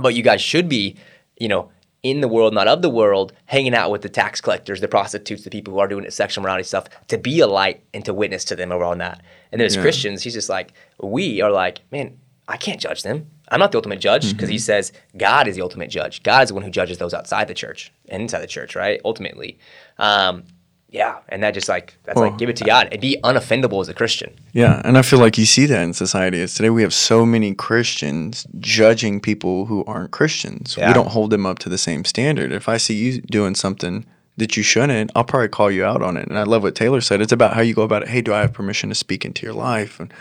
[0.00, 0.96] but you guys should be,
[1.38, 1.70] you know,
[2.02, 5.44] in the world, not of the world, hanging out with the tax collectors, the prostitutes,
[5.44, 8.14] the people who are doing the sexual morality stuff, to be a light and to
[8.14, 9.20] witness to them around that.
[9.52, 10.72] And then as Christians, he's just like,
[11.02, 13.26] we are like, man, I can't judge them.
[13.50, 16.22] I'm not the ultimate judge because he says God is the ultimate judge.
[16.22, 19.00] God is the one who judges those outside the church and inside the church, right?
[19.04, 19.58] Ultimately.
[19.98, 20.44] Um,
[20.90, 21.18] yeah.
[21.28, 23.90] And that just like, that's Well, like, give it to God and be unoffendable as
[23.90, 24.34] a Christian.
[24.52, 26.40] Yeah, and I feel like you see that in society.
[26.40, 30.76] Is today we have so many Christians judging people who aren't Christians.
[30.78, 30.88] Yeah.
[30.88, 32.52] We don't hold them up to the same standard.
[32.52, 34.06] If I see you doing something
[34.38, 36.28] that you shouldn't, I'll probably call you out on it.
[36.28, 37.20] And I love what Taylor said.
[37.20, 38.08] It's about how you go about it.
[38.08, 40.00] Hey, do I have permission to speak into your life?
[40.00, 40.12] And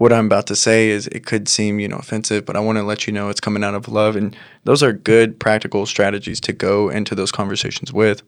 [0.00, 2.78] what I'm about to say is it could seem, you know, offensive, but I want
[2.78, 4.16] to let you know it's coming out of love.
[4.16, 4.34] And
[4.64, 8.22] those are good practical strategies to go into those conversations with.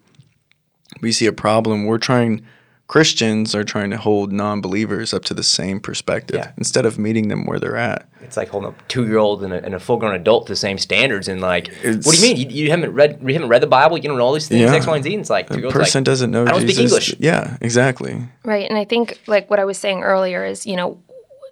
[1.01, 1.87] We see a problem.
[1.87, 2.43] We're trying
[2.89, 6.51] Christians are trying to hold non-believers up to the same perspective Yeah.
[6.59, 8.07] instead of meeting them where they're at.
[8.21, 11.41] It's like holding a two-year-old and a, a full-grown adult to the same standards, and
[11.41, 12.37] like, what do you mean?
[12.37, 13.97] You, you haven't read you haven't read the Bible?
[13.97, 14.75] You don't know all these things, Yeah.
[14.75, 15.15] X, Y, and Z.
[15.15, 16.75] And it's like The two-year-old's person like, doesn't know I don't Jesus.
[16.75, 17.15] speak English.
[17.19, 18.29] Yeah, exactly.
[18.45, 18.69] Right.
[18.69, 20.99] And I think, like, what I was saying earlier is, you know,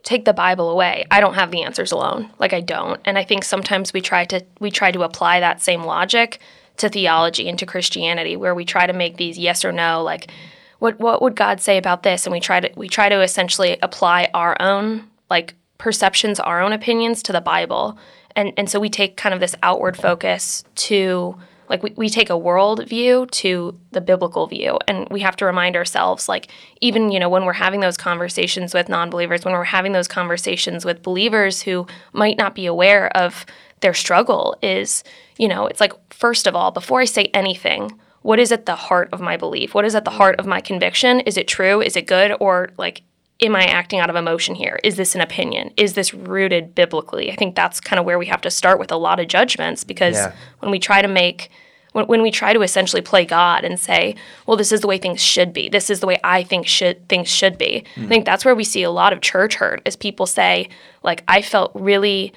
[0.03, 1.05] take the Bible away.
[1.11, 2.31] I don't have the answers alone.
[2.39, 3.01] Like, I don't.
[3.05, 6.41] And I think sometimes we try to, we try to apply that same logic
[6.79, 10.31] to theology and to Christianity, where we try to make these yes or no, like,
[10.79, 12.25] what, what would God say about this?
[12.25, 16.73] And we try to, we try to essentially apply our own, like, perceptions, our own
[16.73, 17.99] opinions to the Bible.
[18.35, 21.37] And, and so we take kind of this outward focus to,
[21.71, 25.47] like we, we take a world view to the biblical view and we have to
[25.47, 26.49] remind ourselves like
[26.81, 30.85] even you know when we're having those conversations with non-believers when we're having those conversations
[30.85, 33.47] with believers who might not be aware of
[33.81, 35.03] their struggle is
[35.39, 38.77] you know it's like first of all before i say anything what is at the
[38.77, 39.75] heart of my belief?
[39.75, 41.21] What is at the heart of my conviction?
[41.21, 41.81] Is it true?
[41.81, 42.37] Is it good?
[42.39, 43.03] Or like
[43.43, 44.79] am I acting out of emotion here?
[44.85, 45.73] Is this an opinion?
[45.77, 47.33] Is this rooted biblically?
[47.33, 49.85] I think that's kind of where we have to start with a lot of judgments
[49.85, 50.33] because Yeah.
[50.61, 51.51] when we try to make
[51.93, 54.15] when, when we try to essentially play God and say,
[54.47, 55.69] well, this is the way things should be.
[55.69, 57.85] This is the way I think should things should be.
[57.97, 58.09] I mm.
[58.09, 60.69] think that's where we see a lot of church hurt is people say,
[61.03, 62.33] like, I felt really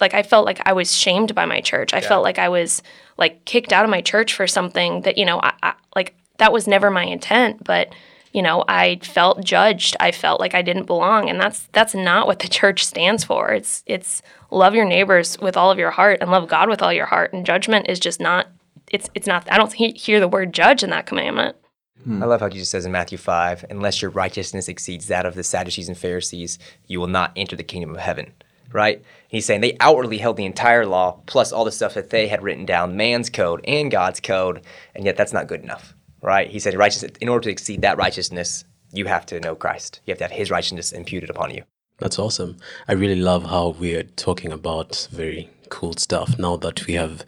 [0.00, 1.94] like I felt like I was shamed by my church.
[1.94, 2.82] I felt like I was
[3.16, 6.52] like kicked out of my church for something that, you know, I, I like that
[6.52, 7.94] was never my intent, but
[8.32, 9.96] you know, I felt judged.
[10.00, 13.52] I felt like I didn't belong, and that's that's not what the church stands for.
[13.52, 16.92] It's it's love your neighbors with all of your heart and love God with all
[16.92, 17.32] your heart.
[17.32, 18.48] And judgment is just not.
[18.90, 19.50] It's it's not.
[19.50, 21.56] I don't he- hear the word judge in that commandment.
[22.04, 22.22] Hmm.
[22.22, 25.44] I love how Jesus says in Matthew 5, unless your righteousness exceeds that of the
[25.44, 28.32] Sadducees and Pharisees, you will not enter the kingdom of heaven.
[28.72, 29.04] Right?
[29.28, 32.42] He's saying they outwardly held the entire law, plus all the stuff that they had
[32.42, 34.62] written down, man's code and God's code,
[34.94, 35.94] and yet that's not good enough.
[36.22, 36.48] Right?
[36.48, 40.00] He said, righteousness, in order to exceed that righteousness, you have to know Christ.
[40.06, 41.64] You have to have his righteousness imputed upon you.
[41.98, 42.58] That's awesome.
[42.88, 47.24] I really love how we're talking about very cool stuff now that we have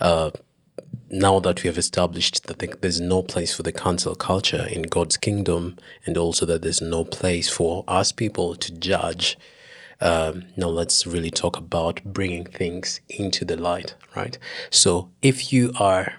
[0.00, 0.30] uh,
[1.10, 5.16] now that we have established that there's no place for the cancel culture in God's
[5.16, 5.76] kingdom,
[6.06, 9.38] and also that there's no place for us people to judge.
[10.00, 14.36] Um, now let's really talk about bringing things into the light, right?
[14.70, 16.14] So if you are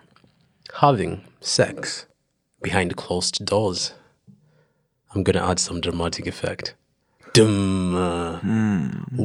[0.80, 2.06] having sex
[2.66, 3.94] behind closed doors,
[5.14, 6.76] I'm gonna add some dramatic effect.
[7.34, 7.96] Dum.
[7.96, 8.40] uh,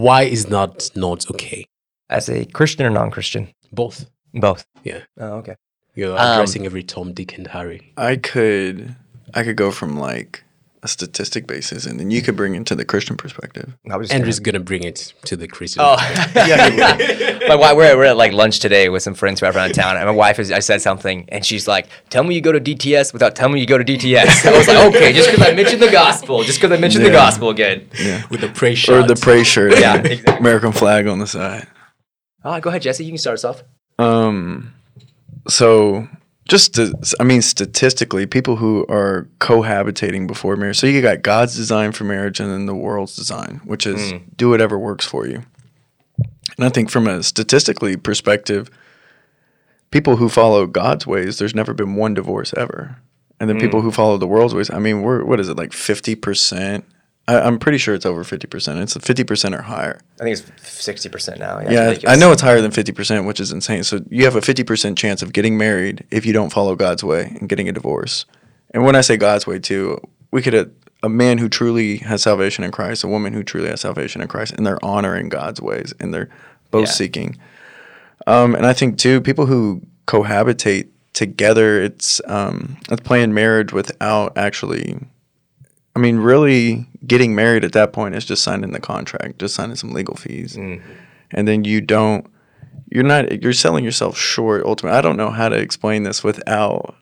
[0.06, 1.64] Why is that not okay?
[2.08, 3.48] As a Christian or non Christian?
[3.72, 3.98] Both.
[4.34, 4.66] Both.
[4.84, 5.02] Yeah.
[5.18, 5.56] Oh, okay.
[5.94, 7.80] You're Um, addressing every Tom, Dick, and Harry.
[7.96, 8.94] I could
[9.34, 10.44] I could go from like
[10.82, 13.76] a statistic basis, and then you could bring into the Christian perspective.
[13.90, 15.82] I was just Andrew's gonna bring it to the Christian.
[15.84, 15.96] Oh,
[17.48, 19.96] my wife, we're, we're at like lunch today with some friends who are around town,
[19.96, 20.50] and my wife is.
[20.50, 23.60] I said something, and she's like, "Tell me you go to DTS without telling me
[23.60, 26.60] you go to DTS." I was like, "Okay, just because I mentioned the gospel, just
[26.60, 27.14] because I mentioned the Yeah.
[27.14, 28.22] gospel again." Yeah.
[28.30, 29.08] with the praise Or shot.
[29.08, 30.34] the praise shirt, Yeah, exactly.
[30.38, 31.66] American flag on the side.
[32.42, 33.04] Ah, go ahead, Jesse.
[33.04, 33.62] You can start us off.
[33.98, 34.72] Um,
[35.48, 36.08] so
[36.48, 40.78] just to, I mean, statistically, people who are cohabitating before marriage.
[40.78, 44.18] So you got God's design for marriage, and then the world's design, which is hmm.
[44.36, 45.42] do whatever works for you.
[46.56, 48.70] And I think from a statistically perspective,
[49.90, 52.96] people who follow God's ways, there's never been one divorce ever.
[53.38, 53.62] And then hmm.
[53.62, 56.84] people who follow the world's ways, I mean, we're what is it like fifty percent?
[57.28, 58.80] I'm pretty sure it's over fifty percent.
[58.80, 60.00] It's fifty percent or higher.
[60.20, 61.58] I think it's sixty percent now.
[61.58, 63.84] it's Yeah, I know it's higher than 50%, which is insane.
[63.84, 67.36] So you have a 50% chance of getting married if you don't follow God's way
[67.38, 68.26] and getting a divorce.
[68.72, 70.00] And when I say God's way, too,
[70.32, 70.70] we could have
[71.02, 74.28] a man who truly has salvation in Christ, a woman who truly has salvation in
[74.28, 76.28] Christ, and they're honoring God's ways and they're
[76.70, 76.92] both Yeah.
[76.92, 77.38] seeking.
[78.26, 84.36] Um, and I think, too, people who cohabitate together, it's, um, it's playing marriage without
[84.36, 85.06] actually I
[86.00, 89.92] mean, really getting married at that point is just signing the contract, just signing some
[89.92, 90.56] legal fees.
[90.56, 92.26] And then you don't,
[92.90, 94.98] you're not, you're selling yourself short ultimately.
[94.98, 96.96] I don't know how to explain this without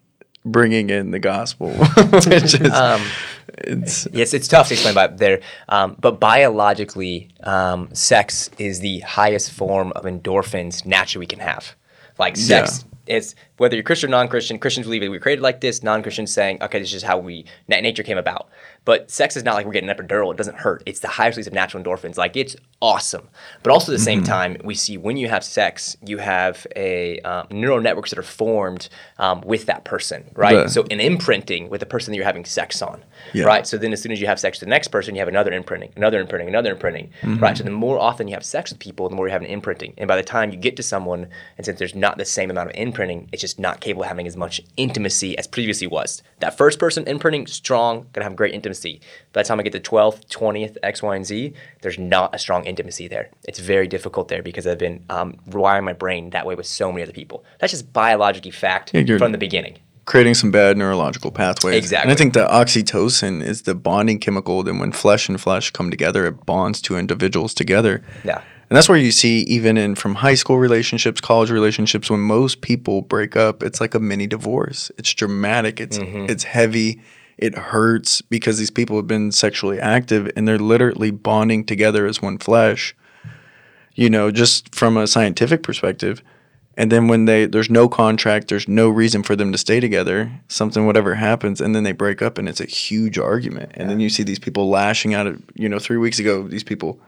[0.44, 1.70] bringing in the gospel.
[2.10, 2.54] Which is,
[3.58, 9.00] it's, Yes, it's tough to explain about there, um, but biologically, um, sex is the
[9.00, 11.74] highest form of endorphins naturally we can have.
[12.18, 14.58] Like sex, it's whether you're Christian or non-Christian.
[14.58, 15.82] Christians believe that we were created like this.
[15.82, 18.48] Non-Christians saying, okay, this is how we na- nature came about.
[18.88, 20.82] But sex is not like we're getting an epidural; it doesn't hurt.
[20.86, 22.16] It's the highest release of natural endorphins.
[22.16, 23.28] Like it's awesome.
[23.62, 27.20] But also at the same time, we see when you have sex, you have a
[27.20, 30.54] um, neural networks that are formed um, with that person, right?
[30.56, 30.66] Yeah.
[30.68, 33.44] So an imprinting with the person that you're having sex on, Yeah.
[33.44, 33.66] right?
[33.66, 35.52] So then as soon as you have sex with the next person, you have another
[35.52, 37.58] imprinting, another imprinting, another imprinting, right?
[37.58, 39.92] So the more often you have sex with people, the more you have an imprinting.
[39.98, 42.70] And by the time you get to someone, and since there's not the same amount
[42.70, 46.22] of imprinting, it's just not capable of having as much intimacy as previously was.
[46.38, 48.77] That first person imprinting, strong, gonna have great intimacy.
[49.32, 52.38] By the time I get to 12th, 20th, X, Y, and Z, there's not a
[52.38, 53.30] strong intimacy there.
[53.46, 56.90] It's very difficult there because I've been um, rewiring my brain that way with so
[56.92, 57.44] many other people.
[57.60, 59.78] That's just biologically fact Yeah, from the beginning.
[60.06, 61.76] creating some bad neurological pathways.
[61.76, 62.04] Exactly.
[62.04, 64.62] And I think the oxytocin is the bonding chemical.
[64.62, 68.02] Then when flesh and flesh come together, it bonds two individuals together.
[68.24, 68.40] Yeah.
[68.70, 72.60] And that's where you see, even in from high school relationships, college relationships, when most
[72.60, 74.90] people break up, it's like a mini divorce.
[74.98, 75.80] It's dramatic.
[75.80, 77.00] It's it's heavy.
[77.38, 82.20] It hurts because these people have been sexually active and they're literally bonding together as
[82.20, 82.94] one flesh.
[83.94, 86.22] You know, just from a scientific perspective.
[86.76, 90.30] And then when they there's no contract, there's no reason for them to stay together.
[90.46, 93.72] Something whatever happens, and then they break up, and it's a huge argument.
[93.74, 95.26] And then you see these people lashing out.
[95.26, 97.00] At, you know, three weeks ago, these people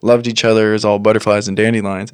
[0.00, 2.10] loved each other as all butterflies and dandelions,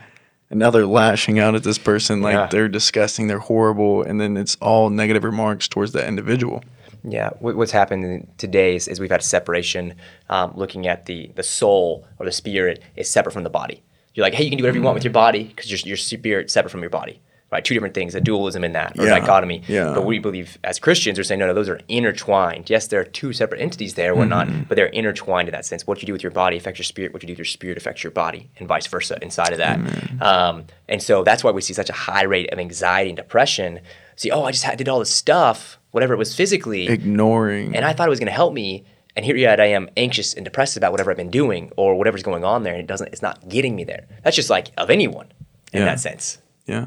[0.51, 2.49] and now they're lashing out at this person like Yeah.
[2.51, 6.65] they're disgusting, they're horrible, and then it's all negative remarks towards that individual.
[7.07, 9.95] Yeah, what's happened today is, is we've had a separation.
[10.31, 13.83] Um, looking at the the soul or the spirit is separate from the body.
[14.15, 15.97] You're like, hey, you can do whatever you want with your body because your your
[15.99, 17.21] spirit separate from your body.
[17.53, 18.17] Right, two different things.
[18.17, 19.63] A dualism in that or Yeah, dichotomy.
[19.69, 19.93] yeah.
[19.95, 22.69] But we believe as Christians we're saying no, no, those are intertwined.
[22.69, 24.63] Yes, there are two separate entities there, whatnot, Mm-hmm.
[24.69, 25.87] but they're intertwined in that sense.
[25.87, 27.13] What you do with your body affects your spirit.
[27.13, 29.79] What you do with your spirit affects your body, and vice versa inside of that.
[30.21, 33.81] Um, and so that's why we see such a high rate of anxiety and depression.
[34.17, 37.75] See, oh, I just had, did all this stuff, whatever it was physically, Ignoring.
[37.75, 38.85] and I thought it was going to help me.
[39.17, 42.25] And here yet I am anxious and depressed about whatever I've been doing or whatever's
[42.25, 43.09] going on there, and it doesn't.
[43.13, 44.07] It's not getting me there.
[44.25, 45.29] That's just like of anyone
[45.73, 45.85] in Yeah.
[45.87, 46.39] that sense.
[46.67, 46.87] yeah.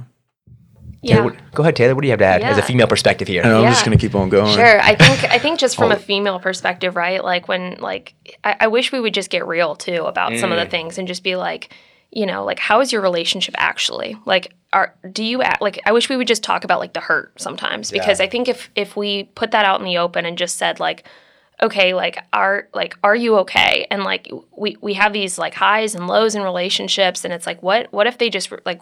[1.01, 1.21] Yeah.
[1.21, 1.93] What- go ahead, Taylor.
[1.95, 3.43] What do you have to add as a female perspective here?
[3.43, 4.53] And I'm just gonna keep on going.
[4.55, 4.81] Sure.
[4.81, 5.95] I think I think just from Oh.
[5.95, 7.23] a female perspective, right?
[7.23, 10.53] Like when like I, I wish we would just get real too about some Mm.
[10.53, 11.69] of the things and just be like,
[12.11, 14.17] you know, like how is your relationship actually?
[14.25, 16.99] Like are do you act like I wish we would just talk about like the
[16.99, 18.25] hurt sometimes because Yeah.
[18.25, 21.07] I think if if we put that out in the open and just said like
[21.61, 25.95] okay like are like are you okay and like we we have these like highs
[25.95, 28.81] and lows in relationships and it's like what what if they just like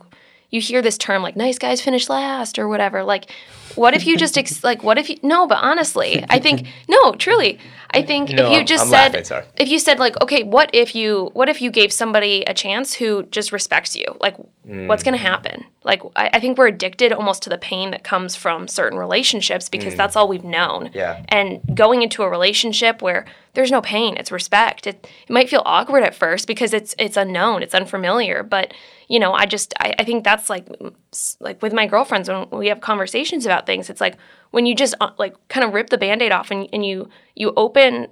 [0.49, 3.29] you hear this term like nice guys finish last or whatever like
[3.75, 7.13] what if you just ex- like what if you no but honestly i think no
[7.13, 7.59] truly
[7.91, 10.43] i think No, if you I'm- just I'm said laughing, if you said like okay
[10.43, 14.35] what if you what if you gave somebody a chance who just respects you like
[14.37, 15.05] what's Mm.
[15.05, 18.35] going to happen like I, I think we're addicted almost to the pain that comes
[18.35, 19.97] from certain relationships because Mm.
[19.97, 21.21] that's all we've known Yeah.
[21.29, 25.61] and going into a relationship where there's no pain it's respect it, it might feel
[25.65, 28.73] awkward at first because it's it's unknown it's unfamiliar but
[29.07, 30.67] you know i just i, I think that's like
[31.39, 34.17] like with my girlfriends when we have conversations about things it's like
[34.51, 37.53] when you just uh, like kind of rip the band-aid off and, and you you
[37.55, 38.07] open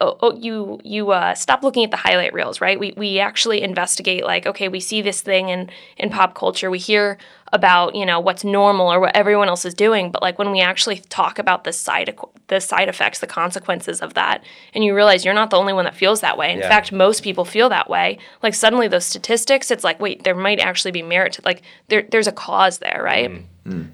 [0.00, 2.78] oh, oh, you you uh, stop looking at the highlight reels, right?
[2.78, 6.78] We we actually investigate like, okay, we see this thing in in pop culture, we
[6.78, 7.18] hear
[7.54, 10.60] about you know what's normal or what everyone else is doing, but like when we
[10.60, 12.16] actually talk about the side
[12.48, 14.42] the side effects, the consequences of that,
[14.74, 16.52] and you realize you're not the only one that feels that way.
[16.52, 16.68] In Yeah.
[16.68, 18.18] fact, most people feel that way.
[18.42, 22.02] Like suddenly those statistics, it's like, wait, there might actually be merit to like there
[22.10, 23.30] there's a cause there, right?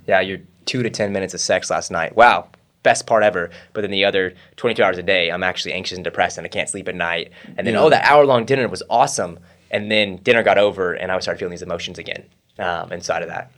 [0.06, 2.14] Yeah, you're two to 10 minutes of sex last night.
[2.14, 2.48] Wow,
[2.88, 3.50] best part ever.
[3.74, 4.24] But then the other
[4.56, 7.26] 22 hours a day, I'm actually anxious and depressed and I can't sleep at night.
[7.56, 9.38] And then, oh, that hour long dinner was awesome.
[9.70, 12.22] And then dinner got over and I started feeling these emotions again
[12.58, 13.50] um, inside of that.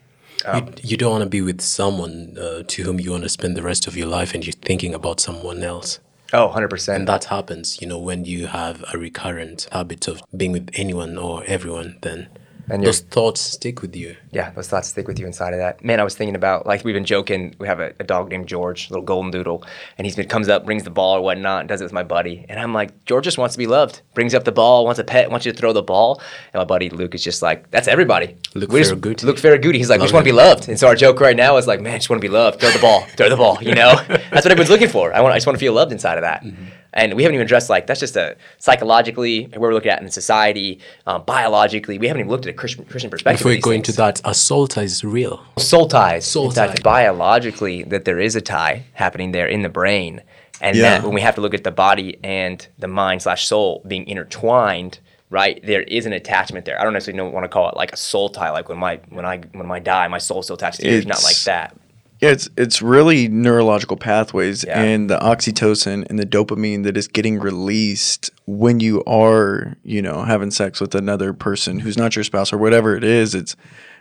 [0.57, 3.57] you, you don't want to be with someone uh, to whom you want to spend
[3.57, 6.01] the rest of your life and you're thinking about someone else.
[6.33, 6.95] Oh, 100%.
[6.97, 11.19] And that happens, you know, when you have a recurrent habit of being with anyone
[11.19, 12.29] or everyone, then
[12.69, 14.17] And those thoughts stick with you.
[14.31, 15.85] Yeah, those thoughts stick with you inside of that.
[15.85, 17.55] Man, I was thinking about like we've been joking.
[17.59, 19.65] We have a, a dog named George, a little golden doodle,
[19.99, 22.03] and he's been comes up, brings the ball or whatnot, and does it with my
[22.03, 22.45] buddy.
[22.49, 24.03] And I'm like, George just wants to be loved.
[24.15, 26.21] Brings up the ball, wants a pet, wants you to throw the ball.
[26.53, 28.37] And my buddy Luke is just like, that's everybody.
[28.55, 29.25] Luke We just- Ferragutti.
[29.27, 29.75] Luke Ferragutti.
[29.79, 30.69] He's like, we just want to be loved.
[30.69, 32.61] And so our joke right now is like, man, I just want to be loved.
[32.61, 33.59] Throw the ball, throw the ball.
[33.63, 35.13] You know, that's what everyone's looking for.
[35.15, 36.43] I want, I just want to feel loved inside of that.
[36.43, 36.65] Mm-hmm.
[36.93, 40.11] And we haven't even addressed like that's just a psychologically where we're looking at in
[40.11, 41.99] society, um, biologically.
[41.99, 43.39] We haven't even looked at a Christian, Christian perspective.
[43.41, 45.45] Before we these go into things that, assault is real.
[45.59, 46.27] soul ties.
[46.27, 46.75] Soul tie.
[46.83, 50.23] biologically, that there is a tie happening there in the brain,
[50.61, 50.83] and Yeah.
[50.99, 54.07] that when we have to look at the body and the mind slash soul being
[54.07, 54.99] intertwined,
[55.31, 55.61] right?
[55.65, 56.81] There is an attachment there.
[56.81, 59.01] I don't necessarily know, want to call it like a soul tie, like when my
[59.11, 60.97] when I when I die, my soul still attached to you.
[60.99, 61.77] It's not like that.
[62.21, 64.81] Yeah, it's it's really neurological pathways Yeah.
[64.83, 70.23] and the oxytocin and the dopamine that is getting released when you are, you know,
[70.25, 73.35] having sex with another person who's not your spouse or whatever it is.
[73.35, 73.57] It's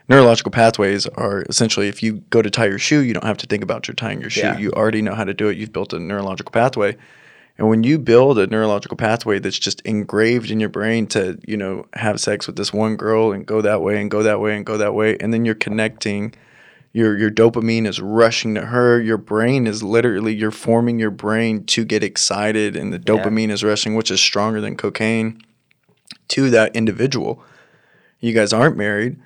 [0.10, 3.46] neurological pathways are essentially if you go to tie your shoe, you don't have to
[3.48, 4.42] think about your tying your shoe.
[4.42, 4.58] Yeah.
[4.58, 5.58] You already know how to do it.
[5.58, 6.98] You've built a neurological pathway.
[7.58, 11.58] And when you build a neurological pathway that's just engraved in your brain to, you
[11.58, 14.56] know, have sex with this one girl and go that way and go that way
[14.56, 16.34] and go that way, and then you're connecting
[16.92, 19.00] your your dopamine is rushing to her.
[19.00, 23.64] Your brain is literally you're forming your brain to get excited and the dopamine is
[23.64, 25.42] rushing which is stronger than cocaine
[26.30, 27.44] to that individual.
[28.20, 29.18] You guys aren't married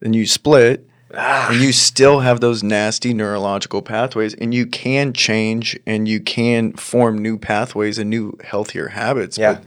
[0.00, 1.48] then you split ah.
[1.50, 6.72] and you still have those nasty neurological pathways and you can change and you can
[6.72, 9.54] form new pathways and new healthier habits Yeah.
[9.54, 9.64] but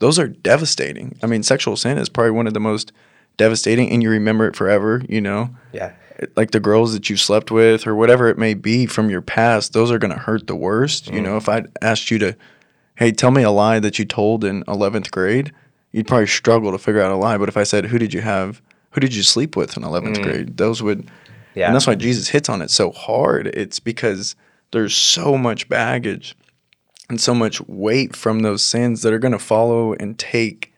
[0.00, 1.16] those are devastating.
[1.22, 2.92] I mean sexual sin is probably one of the most
[3.36, 5.50] devastating and you remember it forever you know?
[5.72, 5.92] Yeah.
[6.36, 9.72] Like the girls that you slept with or whatever it may be from your past,
[9.72, 11.10] those are going to hurt the worst.
[11.10, 11.38] You know, mm.
[11.38, 12.36] if I asked you to,
[12.96, 15.52] hey, tell me a lie that you told in 11th grade,
[15.92, 17.38] you'd probably struggle to figure out a lie.
[17.38, 20.16] But if I said, who did you have, who did you sleep with in 11th
[20.16, 20.22] mm.
[20.22, 20.56] grade?
[20.56, 21.10] Those would,
[21.54, 21.66] Yeah.
[21.66, 23.48] and that's why Jesus hits on it so hard.
[23.48, 24.36] It's because
[24.72, 26.34] there's so much baggage
[27.08, 30.72] and so much weight from those sins that are going to follow and take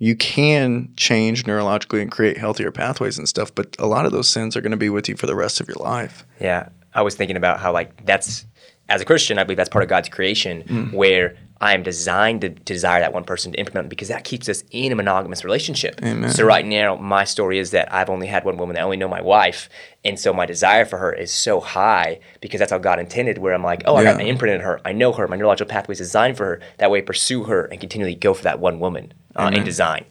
[0.00, 4.28] you can change neurologically and create healthier pathways and stuff, but a lot of those
[4.28, 6.24] sins are going to be with you for the rest of your life.
[6.40, 8.46] Yeah, I was thinking about how like that's
[8.88, 10.92] as a Christian, I believe that's part of God's creation Mm.
[10.94, 14.48] where I am designed to, to desire that one person to implement because that keeps
[14.48, 16.00] us in a monogamous relationship.
[16.30, 18.78] So right now, my story is that I've only had one woman.
[18.78, 19.68] I only know my wife,
[20.02, 23.36] and so my desire for her is so high because that's how God intended.
[23.36, 24.22] Where I'm like, oh, I got Yeah.
[24.24, 24.80] my imprint in her.
[24.86, 25.28] I know her.
[25.28, 26.60] My neurological pathway is designed for her.
[26.78, 30.04] That way, I pursue her and continually go for that one woman uh, in design.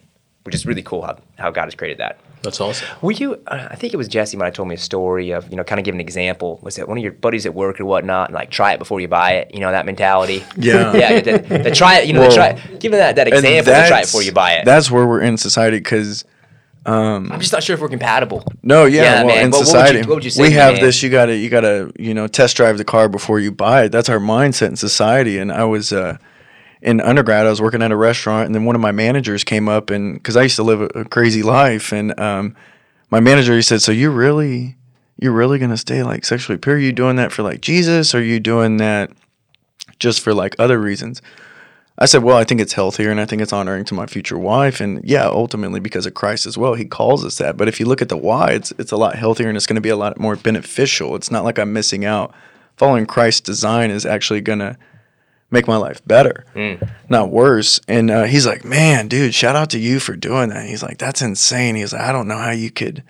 [0.44, 2.18] which is really cool how, how God has created that.
[2.42, 2.88] That's awesome.
[3.02, 3.34] Were you?
[3.46, 5.62] Uh, I think it was Jesse might have told me a story of you know
[5.64, 6.58] kind of give an example.
[6.62, 8.28] Was it one of your buddies at work or whatnot?
[8.30, 9.52] And like try it before you buy it.
[9.54, 10.42] You know that mentality.
[10.56, 10.92] Yeah.
[11.02, 11.20] yeah.
[11.20, 12.06] The, the try it.
[12.06, 12.76] You know, the Well, try.
[12.78, 13.72] Give that that example.
[13.74, 14.64] To try it before you buy it.
[14.64, 16.24] That's where we're in society because
[16.86, 18.42] I'm just not sure if we're compatible.
[18.62, 19.44] No, yeah, Yeah, well, man.
[19.44, 20.82] in What- what would you- society, what would you say we have man?
[20.82, 21.02] this.
[21.02, 23.92] You gotta, you gotta, you know, test drive the car before you buy it.
[23.92, 25.36] That's our mindset in society.
[25.38, 26.16] And I was uh,
[26.82, 27.46] in undergrad.
[27.46, 30.14] I was working at a restaurant, and then one of my managers came up, and
[30.14, 32.56] because I used to live a, crazy life, and um,
[33.10, 34.76] my manager he said, "So you really,
[35.18, 36.76] you're really gonna stay like sexually pure?
[36.76, 39.10] Are you doing that for like Jesus, or are you doing that
[39.98, 41.20] just for like other reasons?"
[42.02, 44.38] I said, well, I think it's healthier and I think it's honoring to my future
[44.38, 44.80] wife.
[44.80, 47.58] And yeah, ultimately because of Christ as well, he calls us that.
[47.58, 49.74] But if you look at the why, it's, it's a lot healthier and it's going
[49.74, 51.14] to be a lot more beneficial.
[51.14, 52.32] It's not like I'm missing out.
[52.78, 54.78] Following Christ's design is actually going to
[55.50, 56.44] make my life better,
[57.08, 57.80] not worse.
[57.88, 60.66] And uh, he's like, man, dude, shout out to you for doing that.
[60.66, 61.74] He's like, that's insane.
[61.74, 63.02] He's like, I don't know how you could,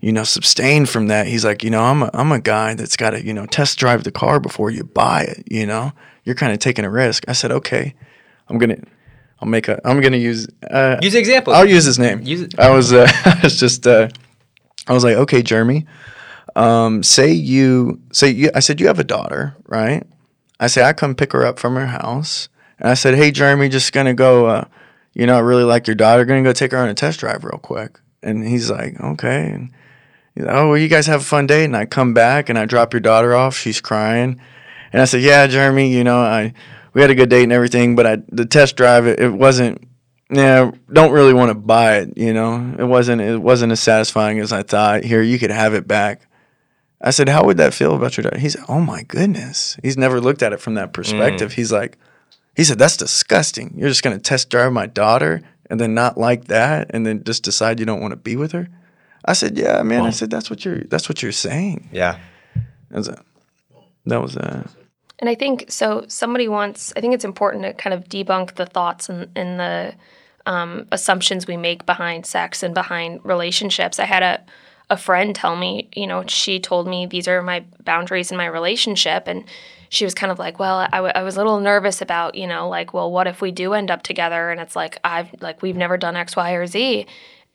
[0.00, 1.26] you know, sustain from that.
[1.26, 3.78] He's like, you know, I'm a, I'm a guy that's got to, you know, test
[3.78, 5.44] drive the car before you buy it.
[5.50, 5.92] You know,
[6.24, 7.24] you're kind of taking a risk.
[7.28, 7.94] I said, okay.
[8.48, 8.76] I'm gonna
[9.40, 11.54] I'll make a I'm gonna use uh, Use example.
[11.54, 12.22] I'll use his name.
[12.22, 12.58] Use it.
[12.58, 14.08] I was uh, I was just uh,
[14.86, 15.86] I was like, okay, Jeremy.
[16.56, 20.04] Um, say you say you I said you have a daughter, right?
[20.60, 22.48] I say I come pick her up from her house,
[22.78, 24.46] and I said, hey, Jeremy, just gonna go.
[24.46, 24.64] Uh,
[25.12, 26.24] you know, I really like your daughter.
[26.24, 28.00] Gonna go take her on a test drive real quick.
[28.22, 29.50] And he's like, okay.
[29.50, 29.70] And
[30.34, 31.64] he's like, oh, well, you guys have a fun day.
[31.64, 33.56] And I come back and I drop your daughter off.
[33.56, 34.40] She's crying.
[34.92, 36.52] And I said, yeah, Jeremy, you know, I
[36.94, 39.88] we had a good date and everything, but I the test drive it, it wasn't.
[40.30, 42.16] Yeah, don't really want to buy it.
[42.16, 45.04] You know, it wasn't it wasn't as satisfying as I thought.
[45.04, 46.26] Here, you could have it back.
[47.04, 48.38] I said, how would that feel about your daughter?
[48.38, 49.76] He said, oh my goodness.
[49.82, 51.52] He's never looked at it from that perspective.
[51.52, 51.98] He's like,
[52.56, 53.74] he said, that's disgusting.
[53.76, 57.42] You're just gonna test drive my daughter and then not like that, and then just
[57.42, 58.68] decide you don't want to be with her.
[59.24, 60.02] I said, yeah, man.
[60.02, 61.88] I said, that's what you're that's what you're saying.
[61.92, 62.18] Yeah.
[62.90, 63.22] That was a,
[64.06, 64.68] that was a
[65.18, 66.04] And I think so.
[66.08, 66.92] Somebody wants.
[66.96, 69.94] I think it's important to kind of debunk the thoughts and, and the
[70.46, 73.98] um, assumptions we make behind sex and behind relationships.
[73.98, 74.44] I had a
[74.90, 78.46] a friend tell me, you know, she told me these are my boundaries in my
[78.46, 79.44] relationship, and
[79.88, 82.46] she was kind of like, well, I, w- I was a little nervous about, you
[82.46, 84.50] know, like, well, what if we do end up together?
[84.50, 87.06] And it's like I've like we've never done X, Y, or Z,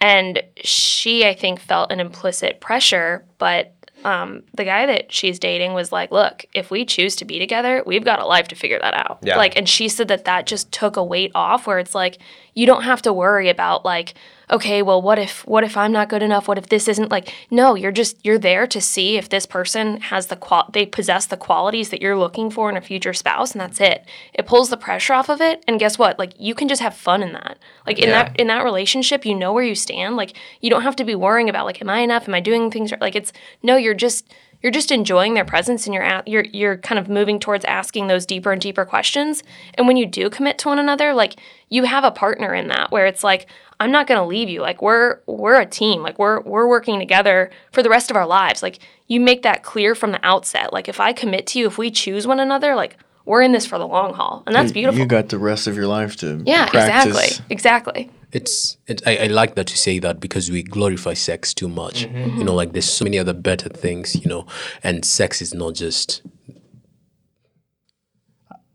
[0.02, 3.74] and she, I think, felt an implicit pressure, but
[4.06, 7.84] um, the guy that she's dating was like, "Look, if we choose to be together,
[7.86, 9.38] we've got a life to figure that out." Yeah.
[9.38, 12.18] Like, and she said that that just took a weight off, where it's like
[12.54, 14.14] you don't have to worry about like,
[14.52, 16.48] okay, well, what if what if I'm not good enough?
[16.48, 17.34] What if this isn't like?
[17.52, 21.26] No, you're just you're there to see if this person has the qual they possess
[21.26, 24.06] the qualities that you're looking for in a future spouse, and that's it.
[24.34, 26.18] It pulls the pressure off of it, and guess what?
[26.20, 27.58] Like, you can just have fun in that.
[27.86, 28.24] Like in Yeah.
[28.24, 30.16] that in that relationship, you know where you stand.
[30.16, 32.28] Like you don't have to be worrying about like, am I enough?
[32.28, 33.02] Am I doing things right?
[33.02, 33.32] Like it's
[33.64, 34.32] no, you're just
[34.62, 38.26] you're just enjoying their presence and you're you're you're kind of moving towards asking those
[38.26, 39.44] deeper and deeper questions.
[39.76, 41.40] And when you do commit to one another, like
[41.70, 43.48] you have a partner in that where it's like
[43.80, 44.62] I'm not going to leave you.
[44.62, 46.02] Like we're we're a team.
[46.02, 48.62] Like we're we're working together for the rest of our lives.
[48.62, 50.74] Like you make that clear from the outset.
[50.74, 53.66] Like if I commit to you, if we choose one another, like we're in this
[53.66, 54.44] for the long haul.
[54.46, 55.00] And that's beautiful.
[55.00, 57.16] You got the rest of your life to yeah, practice.
[57.16, 57.46] exactly.
[57.50, 58.12] Exactly.
[58.32, 62.06] It's it, I, I like that you say that because we glorify sex too much.
[62.06, 62.38] Mm-hmm.
[62.38, 64.46] You know like there's so many other better things you know
[64.84, 66.22] and sex is not just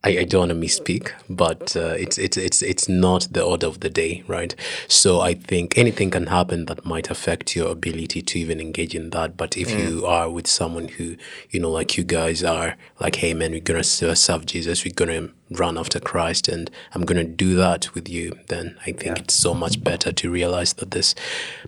[0.04, 3.66] I, I don't want to misspeak, but uh, it's it's it's it's not the order
[3.66, 4.54] of the day, right?
[4.86, 9.10] So I think anything can happen that might affect your ability to even engage in
[9.10, 9.38] that.
[9.38, 11.16] But if you are with someone who,
[11.50, 14.92] you know, like you guys are, like, hey man, we're gonna serve serve Jesus, we're
[14.94, 19.34] gonna run after Christ, and I'm gonna do that with you, then I think it's
[19.34, 21.14] so much better to realize that there's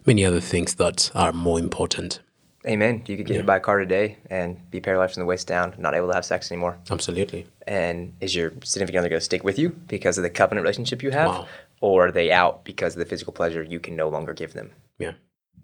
[0.04, 2.20] many other things that are more important.
[2.68, 3.02] Amen.
[3.06, 5.74] You could get hit by a car today and be paralyzed from the waist down,
[5.78, 6.76] not able to have sex anymore.
[6.90, 7.46] Absolutely.
[7.66, 11.02] And is your significant other going to stick with you because of the covenant relationship
[11.02, 11.28] you have?
[11.28, 11.48] Wow.
[11.80, 14.72] Or are they out because of the physical pleasure you can no longer give them?
[14.98, 15.12] Yeah.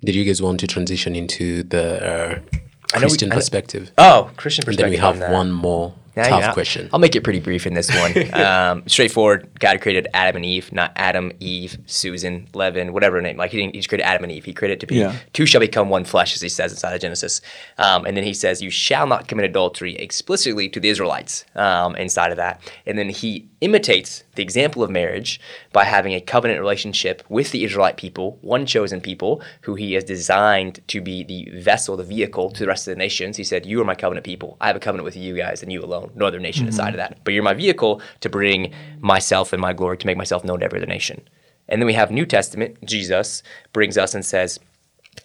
[0.05, 2.41] Did you guys want to transition into the uh,
[2.95, 3.91] we- Christian I perspective?
[3.99, 4.77] Oh, Christian and perspective.
[4.77, 6.53] then we have on one more Yeah, tough yeah.
[6.53, 6.91] question.
[6.93, 8.35] I'll make it pretty brief in this one.
[8.41, 9.49] um, straightforward.
[9.59, 13.37] God created Adam and Eve, not Adam, Eve, Susan, Levin, whatever name.
[13.37, 13.75] Like he didn't.
[13.75, 14.45] He just created Adam and Eve.
[14.45, 15.17] He created it to be Yeah.
[15.33, 17.41] two shall become one flesh, as he says inside of Genesis.
[17.79, 21.97] Um, and then he says, "You shall not commit adultery," explicitly to the Israelites um,
[21.97, 22.61] inside of that.
[22.87, 25.41] And then he imitates the example of marriage
[25.72, 30.05] by having a covenant relationship with the Israelite people, one chosen people who he has
[30.05, 33.37] designed to be the vessel, the vehicle to the rest of the nations.
[33.37, 34.57] He said, "You are my covenant people.
[34.61, 36.70] I have a covenant with you guys and you alone, no other nation mm-hmm.
[36.70, 37.18] aside of that.
[37.24, 40.64] But you're my vehicle to bring myself and my glory to make myself known to
[40.64, 41.22] every other nation."
[41.68, 44.59] And then we have New Testament, Jesus brings us and says,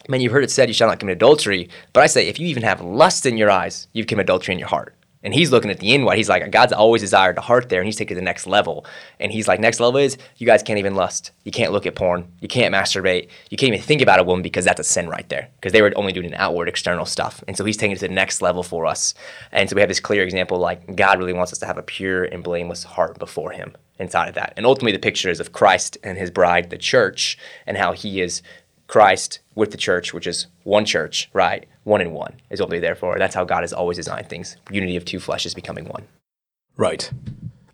[0.08, 1.68] Man, you've heard it said you shall not commit adultery.
[1.92, 4.58] But I say, if you even have lust in your eyes, you've committed adultery in
[4.58, 4.94] your heart.
[5.22, 6.16] And he's looking at the inward.
[6.16, 8.46] He's like, God's always desired the heart there, and he's taking it to the next
[8.46, 8.86] level.
[9.18, 11.32] And he's like, next level is you guys can't even lust.
[11.44, 12.30] You can't look at porn.
[12.40, 13.28] You can't masturbate.
[13.50, 15.48] You can't even think about a woman because that's a sin right there.
[15.56, 17.42] Because they were only doing an outward, external stuff.
[17.48, 19.14] And so he's taking it to the next level for us.
[19.50, 21.82] And so we have this clear example like God really wants us to have a
[21.82, 24.54] pure and blameless heart before him inside of that.
[24.56, 28.20] And ultimately, the picture is of Christ and his bride, the church, and how he
[28.20, 28.42] is
[28.86, 31.66] Christ with the church, which is one church, right?
[31.88, 33.18] One in one is what we're there for.
[33.18, 34.56] That's how God has always designed things.
[34.70, 36.04] Unity of two fleshes becoming one.
[36.76, 37.10] Right.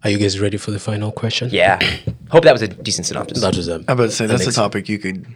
[0.05, 1.49] Are you guys ready for the final question?
[1.51, 1.81] Yeah.
[2.31, 3.41] Hope that was a decent synopsis.
[3.41, 3.83] That was a.
[3.89, 5.27] I about to say that's a topic you could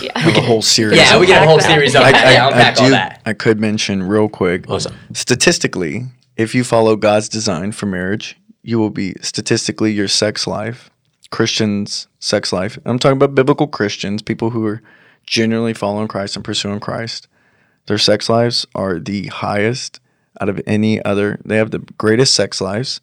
[0.00, 0.16] Yeah.
[0.18, 0.98] have a whole series.
[0.98, 1.20] yeah, on.
[1.20, 2.26] we get a whole series on I, that.
[2.26, 3.22] I- yeah, I unpack all do- that.
[3.26, 4.70] I could mention real quick.
[4.70, 4.94] Awesome.
[5.12, 6.04] Statistically,
[6.36, 10.90] if you follow God's design for marriage, you will be statistically your sex life,
[11.30, 12.78] Christians' sex life.
[12.84, 14.80] I'm talking about biblical Christians, people who are
[15.26, 17.26] genuinely following Christ and pursuing Christ.
[17.88, 20.00] Their sex lives are the highest
[20.42, 21.40] out of any other.
[21.42, 23.00] They have the greatest sex lives.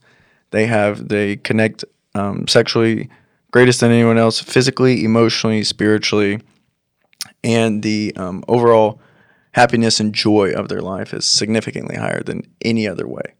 [0.51, 1.83] They have they connect
[2.13, 3.09] um, sexually
[3.49, 6.39] greatest than anyone else, physically, emotionally, spiritually,
[7.43, 9.01] and the um, overall
[9.53, 13.33] happiness and joy of their life is significantly higher than any other way.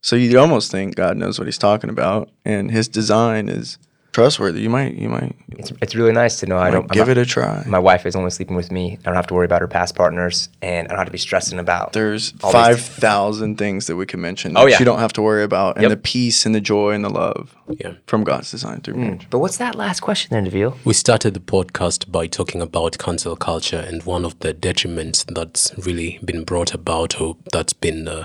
[0.00, 3.78] So you'd almost think God knows what He's talking about, and His design is
[4.16, 4.62] trustworthy.
[4.62, 7.18] You might, you might, It's, it's really nice to know I don't I'm give not-
[7.18, 7.62] it a try.
[7.66, 8.84] My wife is only sleeping with me.
[9.02, 11.24] I don't have to worry about her past partners, and I don't have to be
[11.28, 11.92] stressing about.
[11.92, 13.86] There's five thousand these things.
[13.88, 14.56] that we can mention.
[14.56, 14.78] Oh, that yeah.
[14.80, 15.90] you don't have to worry about, and Yep.
[15.90, 17.92] the peace and the joy and the love Yeah.
[18.06, 19.26] from God's design through marriage.
[19.28, 20.74] But what's that last question then, Deville?
[20.90, 25.64] We started the podcast by talking about cancel culture, and one of the detriments that's
[25.86, 28.24] really been brought about or that's been uh,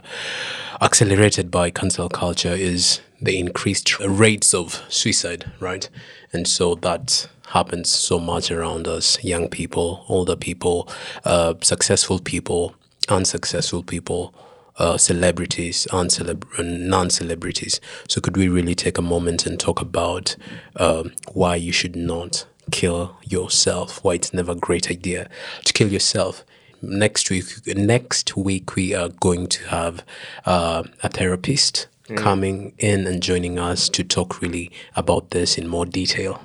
[0.82, 5.88] accelerated by cancel culture is the increased rates of suicide, right?
[6.34, 10.90] And so that happens so much around us young people, older people,
[11.26, 12.76] uh, successful people,
[13.10, 14.34] unsuccessful people.
[14.78, 17.80] Uh, celebrities and celeb- non-celebrities.
[18.08, 20.36] So, could we really take a moment and talk about
[20.78, 24.02] um, why you should not kill yourself?
[24.04, 25.30] Why it's never a great idea
[25.66, 26.46] to kill yourself.
[26.82, 30.04] Next week, next week we are going to have
[30.46, 31.88] uh, a therapist
[32.18, 36.42] coming in and joining us to talk really about this in more detail.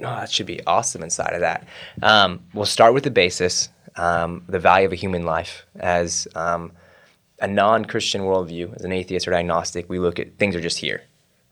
[0.00, 1.66] Oh, that should be awesome inside of that.
[2.02, 5.64] Um, we'll start with the basis, um, the value of a human life.
[5.78, 6.72] As um,
[7.40, 11.02] a non-Christian worldview, as an atheist or agnostic, we look at things are just here,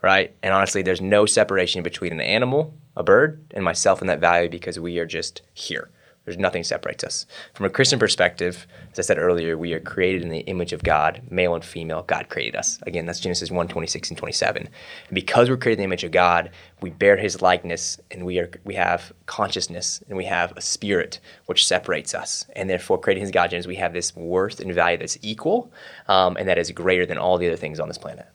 [0.03, 0.35] right?
[0.43, 4.49] And honestly, there's no separation between an animal, a bird, and myself in that value
[4.49, 5.91] because we are just here.
[6.25, 7.27] There's nothing separates us.
[7.55, 10.83] From a Christian perspective, as I said earlier, we are created in the image of
[10.83, 12.03] God, male and female.
[12.03, 12.79] God created us.
[12.83, 14.63] Again, that's Genesis 1, 26 and 27.
[14.63, 16.51] And because we're created in the image of God,
[16.83, 21.21] we bear his likeness and we are we have consciousness and we have a spirit
[21.47, 22.45] which separates us.
[22.55, 25.73] And therefore, creating his God, we have this worth and value that's equal
[26.07, 28.27] um, and that is greater than all the other things on this planet.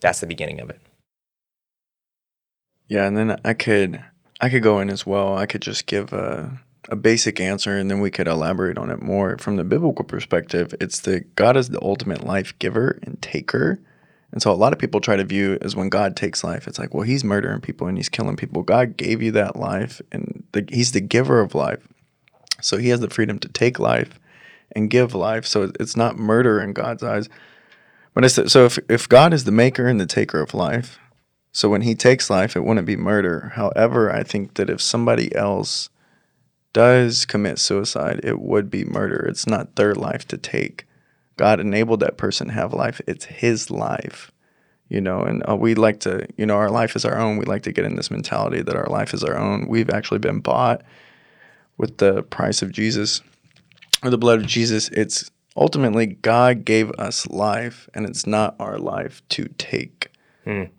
[0.00, 0.80] That's the beginning of it.
[2.88, 4.02] Yeah, and then I could
[4.40, 5.36] I could go in as well.
[5.36, 6.58] I could just give a
[6.88, 9.36] a basic answer and then we could elaborate on it more.
[9.38, 13.78] From the biblical perspective, it's that God is the ultimate life giver and taker.
[14.32, 16.78] And so a lot of people try to view as when God takes life, it's
[16.78, 18.62] like, well, he's murdering people and he's killing people.
[18.62, 21.86] God gave you that life and the, he's the giver of life.
[22.60, 24.18] So he has the freedom to take life
[24.74, 25.46] and give life.
[25.46, 27.28] So it's not murder in God's eyes.
[28.14, 30.98] But it's so if, if God is the maker and the taker of life,
[31.52, 33.52] so when he takes life, it wouldn't be murder.
[33.54, 35.88] However, I think that if somebody else
[36.78, 39.26] does commit suicide, it would be murder.
[39.26, 40.86] It's not their life to take.
[41.36, 43.00] God enabled that person to have life.
[43.04, 44.30] It's his life,
[44.88, 45.22] you know.
[45.22, 47.36] And uh, we like to, you know, our life is our own.
[47.36, 49.66] We like to get in this mentality that our life is our own.
[49.66, 50.82] We've actually been bought
[51.78, 53.22] with the price of Jesus
[54.04, 54.88] or the blood of Jesus.
[54.90, 60.12] It's ultimately God gave us life, and it's not our life to take.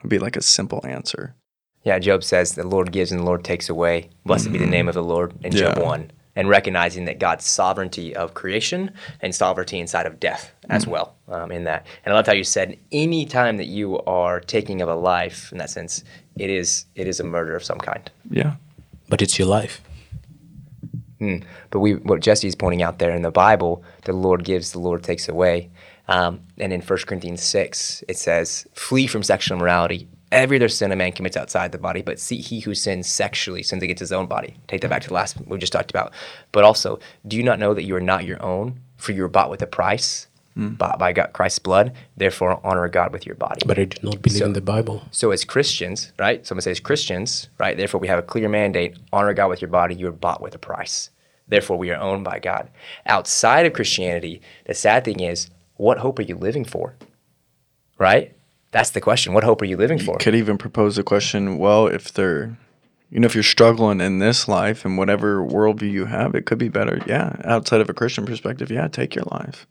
[0.01, 1.35] Would be like a simple answer.
[1.83, 4.09] Yeah, Job says the Lord gives and the Lord takes away.
[4.25, 6.11] Blessed be the name of the Lord in Job 1.
[6.35, 11.51] And recognizing that God's sovereignty of creation and sovereignty inside of death as well um,
[11.51, 11.85] in that.
[12.05, 15.51] And I love how you said any time that you are taking of a life,
[15.51, 16.03] in that sense,
[16.37, 18.09] it is it is a murder of some kind.
[18.29, 18.55] Yeah.
[19.09, 19.81] But it's your life.
[21.69, 25.03] But we, what Jesse's pointing out there in the Bible, the Lord gives, the Lord
[25.03, 25.69] takes away.
[26.07, 30.07] Um, and in 1 Corinthians 6, it says, flee from sexual immorality.
[30.31, 33.63] Every other sin a man commits outside the body, but see he who sins sexually
[33.63, 34.55] sins against his own body.
[34.67, 34.91] Take that hmm.
[34.91, 36.13] back to the last we just talked about.
[36.51, 39.27] But also, do you not know that you are not your own, for you were
[39.27, 40.27] bought with a price?
[40.55, 40.69] Hmm.
[40.69, 41.93] bought by God, Christ's blood.
[42.17, 43.61] Therefore, honor God with your body.
[43.65, 45.03] But I do not believe in the Bible.
[45.11, 46.45] So as Christians, right?
[46.45, 47.77] Someone says Christians, right?
[47.77, 49.95] Therefore, we have a clear mandate: honor God with your body.
[49.95, 51.11] You are bought with a price.
[51.47, 52.69] Therefore, we are owned by God.
[53.05, 56.95] Outside of Christianity, the sad thing is, what hope are you living for?
[57.97, 58.35] Right?
[58.71, 59.33] That's the question.
[59.33, 60.17] What hope are you living for?
[60.17, 62.57] Could even propose the question well, if they're,
[63.09, 66.59] you know, if you're struggling in this life and whatever worldview you have, it could
[66.59, 67.01] be better.
[67.07, 67.35] Yeah.
[67.43, 69.65] Outside of a Christian perspective, yeah, take your life.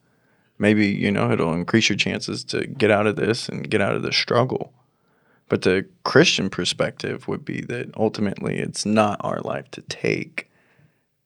[0.59, 3.95] Maybe, you know, it'll increase your chances to get out of this and get out
[3.95, 4.73] of the struggle.
[5.49, 10.51] But the Christian perspective would be that ultimately it's not our life to take.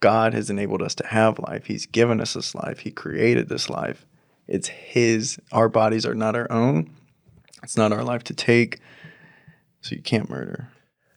[0.00, 1.66] God has enabled us to have life.
[1.66, 2.80] He's given us this life.
[2.80, 4.04] He created this life.
[4.46, 5.38] It's His.
[5.50, 6.90] Our bodies are not our own.
[7.62, 8.80] It's not our life to take.
[9.80, 10.68] So you can't murder.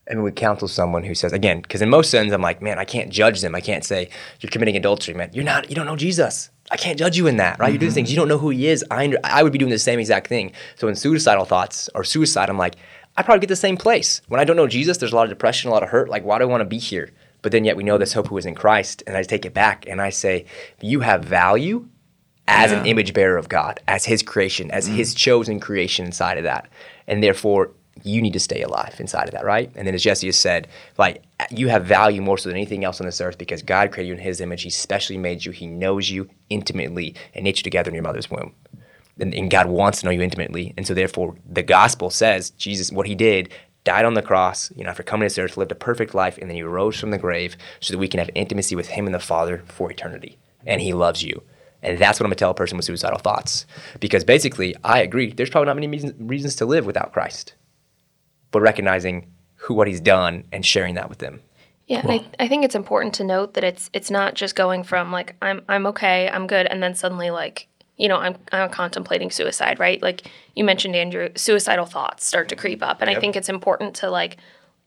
[0.07, 2.85] and we counsel someone who says again because in most sins i'm like man i
[2.85, 3.55] can't judge them.
[3.55, 6.51] I can't say you're committing adultery man you're not you don't know jesus.
[6.71, 7.71] I can't judge you in that right?
[7.71, 7.95] You're doing mm-hmm.
[7.95, 8.11] things.
[8.11, 8.83] You don't know who he is.
[8.89, 10.51] I, I would be doing the same exact thing.
[10.75, 12.75] So in suicidal thoughts or suicide i'm like
[13.17, 14.21] i probably get the same place.
[14.27, 16.09] When i don't know jesus there's a lot of depression a lot of hurt.
[16.09, 17.09] Like why do i want to be here?
[17.41, 19.53] But then yet we know this hope who is in christ and i take it
[19.53, 20.45] back and i say
[20.81, 21.87] you have value
[22.47, 25.17] as an image bearer of God, as His creation, as His mm-hmm.
[25.17, 26.69] chosen creation inside of that,
[27.07, 27.71] and therefore
[28.03, 29.71] you need to stay alive inside of that, right?
[29.75, 30.67] And then as Jesse has said,
[30.97, 34.09] like you have value more so than anything else on this earth because God created
[34.09, 34.63] you in His image.
[34.63, 35.51] He specially made you.
[35.51, 38.53] He knows you intimately and knit you together in your mother's womb.
[39.17, 42.91] And, and God wants to know you intimately, and so therefore the gospel says Jesus,
[42.91, 43.49] what He did.
[43.85, 46.39] Died on the cross, you know, after coming to this earth, lived a perfect life,
[46.39, 49.05] and then he rose from the grave so that we can have intimacy with him
[49.05, 50.39] and the Father for eternity.
[50.65, 51.43] And he loves you.
[51.85, 53.65] And that's what I'm gonna tell a person with suicidal thoughts.
[53.99, 57.53] Because basically, I agree, there's probably not many reasons, reasons to live without Christ.
[58.51, 61.41] But recognizing who what he's done and sharing that with them.
[61.87, 64.83] Yeah, and I, I think it's important to note that it's it's not just going
[64.83, 67.67] from like I'm I'm okay, I'm good, and then suddenly like
[67.97, 70.01] you know I'm I'm contemplating suicide, right?
[70.01, 70.23] Like
[70.55, 74.09] you mentioned, Andrew, suicidal thoughts start to creep up, and I think it's important to
[74.09, 74.39] like i-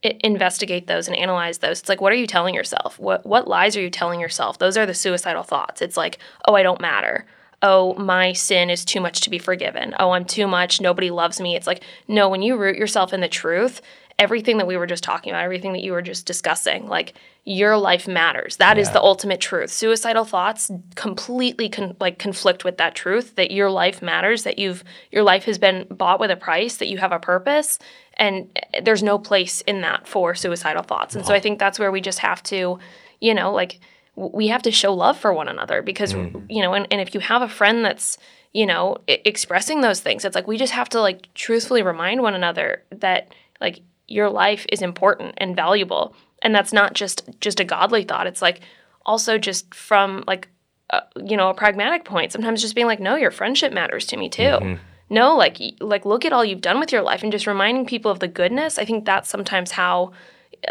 [0.03, 1.81] investigate those and analyze those.
[1.81, 2.99] It's like what are you telling yourself?
[2.99, 4.59] What what lies are you telling yourself?
[4.59, 5.83] Those are the suicidal thoughts.
[5.83, 7.27] It's like oh I don't matter.
[7.61, 9.93] Oh, my sin is too much to be forgiven.
[9.99, 10.81] Oh, I'm too much.
[10.81, 11.57] Nobody loves me.
[11.57, 13.83] It's like, no, when you root yourself in the truth,
[14.19, 17.79] everything that we were just talking about, everything that you were just discussing, like your
[17.79, 18.57] life matters.
[18.57, 19.71] That is the ultimate truth.
[19.71, 24.85] Suicidal thoughts completely con- like conflict with that truth that your life matters, that you've
[25.11, 27.79] your life has been bought with a price, that you have a purpose,
[28.19, 31.15] and eh, there's no place in that for suicidal thoughts.
[31.15, 32.79] And so I think that's where we just have to,
[33.21, 33.81] you know, like
[34.17, 36.13] we have to show love for one another because
[36.49, 38.19] you know, and, and if you have a friend that's
[38.53, 42.23] you know I- expressing those things, it's like we just have to like truthfully remind
[42.23, 46.15] one another that like your life is important and valuable.
[46.43, 48.27] And that's not just just a godly thought.
[48.27, 48.61] It's like
[49.07, 50.49] also just from like
[50.91, 54.17] uh, you know a pragmatic point sometimes just being like no your friendship matters to
[54.17, 54.79] me too
[55.11, 58.11] no like like look at all you've done with your life and just reminding people
[58.11, 60.13] of the goodness i think that's sometimes how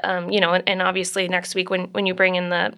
[0.04, 2.74] um, you know and, and obviously next week when when you bring in the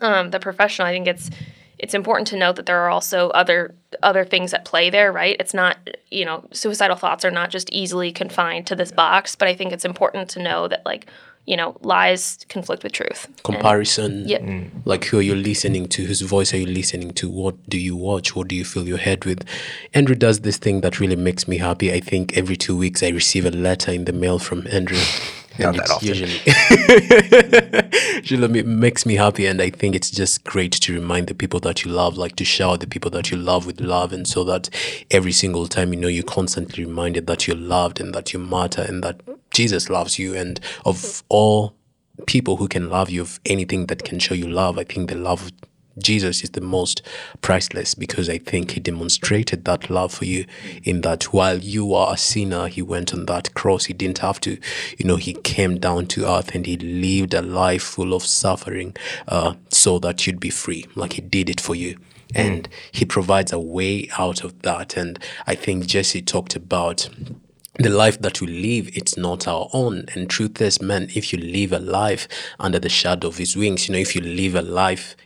[0.00, 1.30] um, the professional i think it's
[1.78, 5.36] it's important to note that there are also other other things at play there right?
[5.40, 5.78] It's not
[6.10, 9.72] you know suicidal thoughts are not just easily confined to this box but i think
[9.72, 11.06] it's important to know that like
[11.46, 14.28] you know lies conflict with truth And- Comparison.
[14.28, 14.42] Yep.
[14.42, 14.70] Mm.
[14.84, 16.04] Like who are you listening to?
[16.04, 17.28] Whose voice are you listening to?
[17.28, 18.36] What do you watch?
[18.36, 19.44] What do you fill your head with?
[19.94, 21.92] Andrew does this thing that really makes me happy.
[21.92, 24.98] I think every two weeks I receive a letter in the mail from Andrew.
[25.58, 26.08] Not and that it's often.
[26.08, 26.40] Usually,
[28.22, 31.60] usually it makes me happy, and I think it's just great to remind the people
[31.60, 34.44] that you love, like to shower the people that you love with love, and so
[34.44, 34.70] that
[35.10, 38.82] every single time you know you're constantly reminded that you're loved and that you matter
[38.82, 39.20] and that
[39.52, 41.74] Jesus loves you, and of all
[42.26, 44.78] people who can love you of anything that can show you love.
[44.78, 45.52] I think the love of
[45.98, 47.02] Jesus is the most
[47.40, 50.46] priceless because I think he demonstrated that love for you
[50.82, 53.86] in that while you are a sinner, he went on that cross.
[53.86, 54.58] He didn't have to,
[54.98, 58.96] you know, he came down to earth and he lived a life full of suffering
[59.28, 60.86] uh, so that you'd be free.
[60.94, 61.98] Like he did it for you.
[62.32, 64.96] And he provides a way out of that.
[64.96, 67.08] And I think Jesse talked about
[67.82, 70.04] the life that we live it's not our own.
[70.14, 72.28] And truth is man if you live a life
[72.58, 75.16] under the shadow of his wings you know if you live a life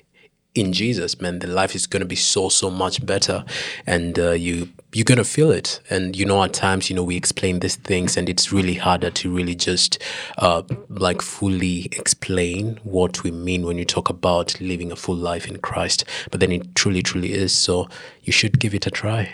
[0.54, 3.44] in jesus man the life is going to be so so much better.
[3.86, 5.80] And uh, you you're going to feel it.
[5.90, 9.10] And you know at times you know we explain these things and it's really harder
[9.10, 10.00] to really just
[10.38, 15.48] uh, like fully explain what we mean when you talk about living a full life
[15.48, 16.04] in christ.
[16.30, 17.52] But then it truly truly is.
[17.52, 17.88] So
[18.22, 19.32] you should give it a try.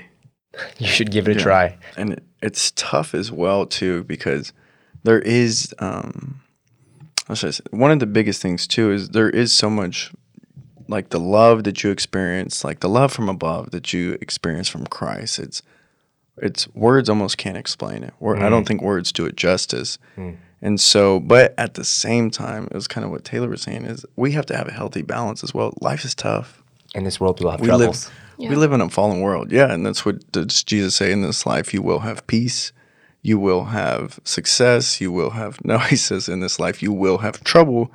[0.79, 1.79] You should give it a try.
[1.97, 4.53] and it, it's tough as well too because
[5.03, 6.41] there is um
[7.29, 10.13] how should I one of the biggest things too is there is so much
[10.89, 14.87] like the love that you experience, like the love from above that you experience from
[14.87, 15.39] Christ.
[15.39, 15.63] It's
[16.43, 18.13] it's words almost can't explain it.
[18.19, 19.99] Wor- I don't think words do it justice.
[20.63, 23.85] And so, but at the same time, it was kind of what Taylor was saying
[23.85, 25.73] is we have to have a healthy balance as well.
[25.81, 26.63] Life is tough.
[26.95, 28.07] In this world, we'll have We troubles.
[28.07, 28.51] live Yeah.
[28.51, 29.53] we live in a fallen world.
[29.53, 32.73] Yeah, and that's what does Jesus say in this life you will have peace,
[33.23, 37.19] you will have success, you will have no, he says in this life you will
[37.19, 37.93] have trouble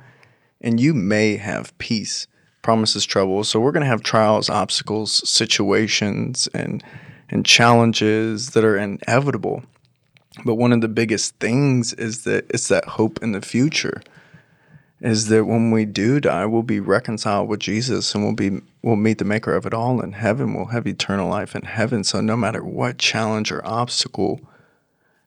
[0.60, 2.26] and you may have peace.
[2.62, 3.44] Promises trouble.
[3.44, 6.82] So we're going to have trials, obstacles, situations and
[7.28, 9.64] and challenges that are inevitable.
[10.44, 14.02] But one of the biggest things is that it's that hope in the future
[15.00, 18.96] is that when we do die, we'll be reconciled with Jesus and we'll be we'll
[18.96, 20.54] meet the maker of it all in heaven.
[20.54, 22.04] We'll have eternal life in heaven.
[22.04, 24.40] So no matter what challenge or obstacle,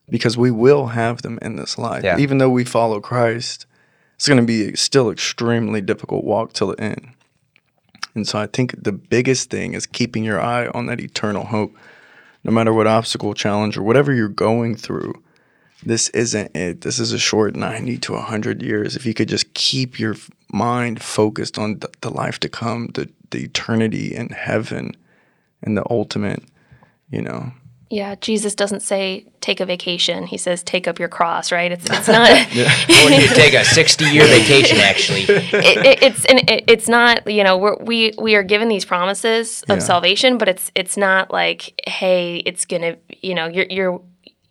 [0.09, 2.03] because we will have them in this life.
[2.03, 2.17] Yeah.
[2.17, 3.67] Even though we follow Christ,
[4.15, 7.13] it's gonna be still extremely difficult walk till the end.
[8.15, 11.75] And so I think the biggest thing is keeping your eye on that eternal hope.
[12.43, 15.21] No matter what obstacle, challenge, or whatever you're going through,
[15.83, 16.81] this isn't it.
[16.81, 18.95] This is a short 90 to 100 years.
[18.95, 20.15] If you could just keep your
[20.51, 24.95] mind focused on the, the life to come, the, the eternity in heaven,
[25.61, 26.41] and the ultimate,
[27.11, 27.51] you know.
[27.91, 30.27] Yeah, Jesus doesn't say take a vacation.
[30.27, 31.71] He says take up your cross, right?
[31.71, 35.23] It's it's not I want you to take a 60 year vacation, actually.
[35.23, 38.85] it, it, it's and it, it's not you know we're, we we are given these
[38.85, 39.83] promises of Yeah.
[39.83, 44.01] salvation, but it's it's not like hey, it's gonna you know your your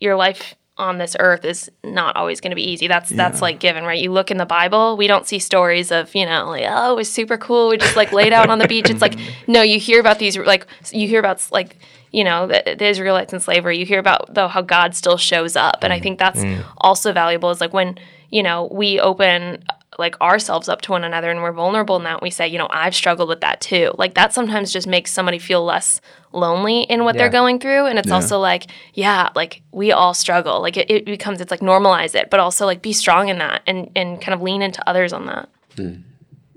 [0.00, 2.86] your life on this earth is not always going to be easy.
[2.86, 4.00] That's that's like given, right?
[4.00, 6.96] You look in the Bible, we don't see stories of you know like oh it
[6.96, 8.88] was super cool, we just like laid out on the beach.
[8.88, 11.78] It's like no, you hear about these like you hear about like
[12.12, 13.78] you know the, the Israelites in slavery.
[13.78, 16.64] You hear about though how God still shows up, and I mm, think that's mm.
[16.78, 17.50] also valuable.
[17.50, 17.98] Is like when
[18.30, 19.64] you know we open
[19.98, 22.68] like ourselves up to one another and we're vulnerable in that we say you know
[22.70, 26.00] i've struggled with that too like that sometimes just makes somebody feel less
[26.32, 27.22] lonely in what Yeah.
[27.22, 31.04] they're going through and it's also like yeah like we all struggle like it, it
[31.04, 34.34] becomes it's like normalize it but also like be strong in that and and kind
[34.34, 35.48] of lean into others on that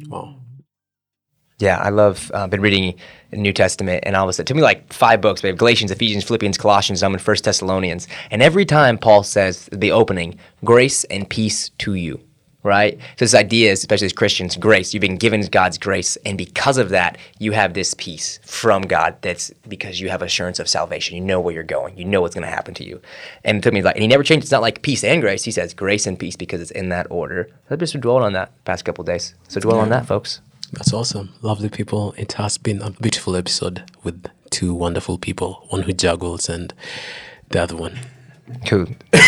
[0.08, 0.36] Wow.
[1.60, 2.32] Yeah, I love.
[2.34, 2.96] I've uh, been reading
[3.30, 5.44] the New Testament, and all of a sudden, it took me like five books.
[5.44, 9.70] We have Galatians, Ephesians, Philippians, Colossians, I'm in First Thessalonians, and every time Paul says
[9.72, 12.20] the opening, "Grace and peace to you,"
[12.64, 12.98] right?
[13.18, 14.94] So this idea is, especially as Christians, grace.
[14.94, 19.16] You've been given God's grace, and because of that, you have this peace from God.
[19.22, 21.16] That's because you have assurance of salvation.
[21.16, 21.98] You know where you're going.
[21.98, 23.02] You know what's going to happen to you.
[23.44, 24.44] And it took me like, and he never changed.
[24.44, 25.44] It's not like peace and grace.
[25.44, 27.50] He says grace and peace because it's in that order.
[27.70, 29.34] I've just been dwelling on that past couple days.
[29.48, 30.42] So dwell on that, folks.
[30.74, 31.34] That's awesome.
[31.42, 32.14] Lovely people.
[32.18, 36.74] It has been a beautiful episode with two wonderful people, one who juggles and
[37.50, 38.00] the other one.
[38.66, 38.86] Cool.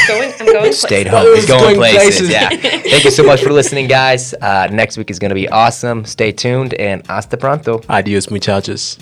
[0.08, 1.12] going i'm going stayed places.
[1.12, 1.36] home.
[1.36, 2.30] He's going, going places.
[2.30, 2.30] places.
[2.30, 2.50] Yeah.
[2.50, 4.34] Thank you so much for listening, guys.
[4.34, 6.06] Uh, next week is going to be awesome.
[6.06, 7.82] Stay tuned and hasta pronto.
[7.90, 8.98] Adios, muchachos.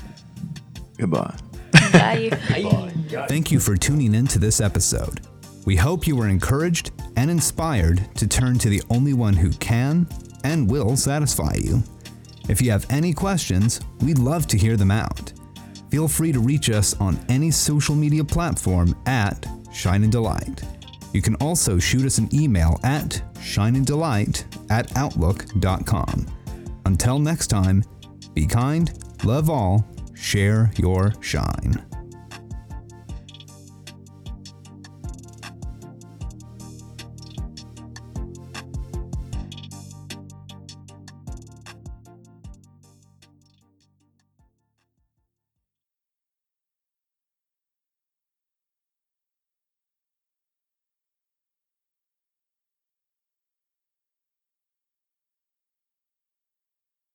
[0.97, 1.35] Goodbye.
[1.91, 2.29] Bye.
[3.27, 5.21] Thank you for tuning in to this episode.
[5.65, 10.07] We hope you were encouraged and inspired to turn to the only one who can
[10.43, 11.83] and will satisfy you.
[12.49, 15.33] If you have any questions, we'd love to hear them out.
[15.91, 20.63] Feel free to reach us on any social media platform at Shine and Delight.
[21.13, 26.27] You can also shoot us an email at shineanddelight at outlook.com.
[26.85, 27.83] Until next time,
[28.33, 28.91] be kind,
[29.23, 31.90] love all, share your shine.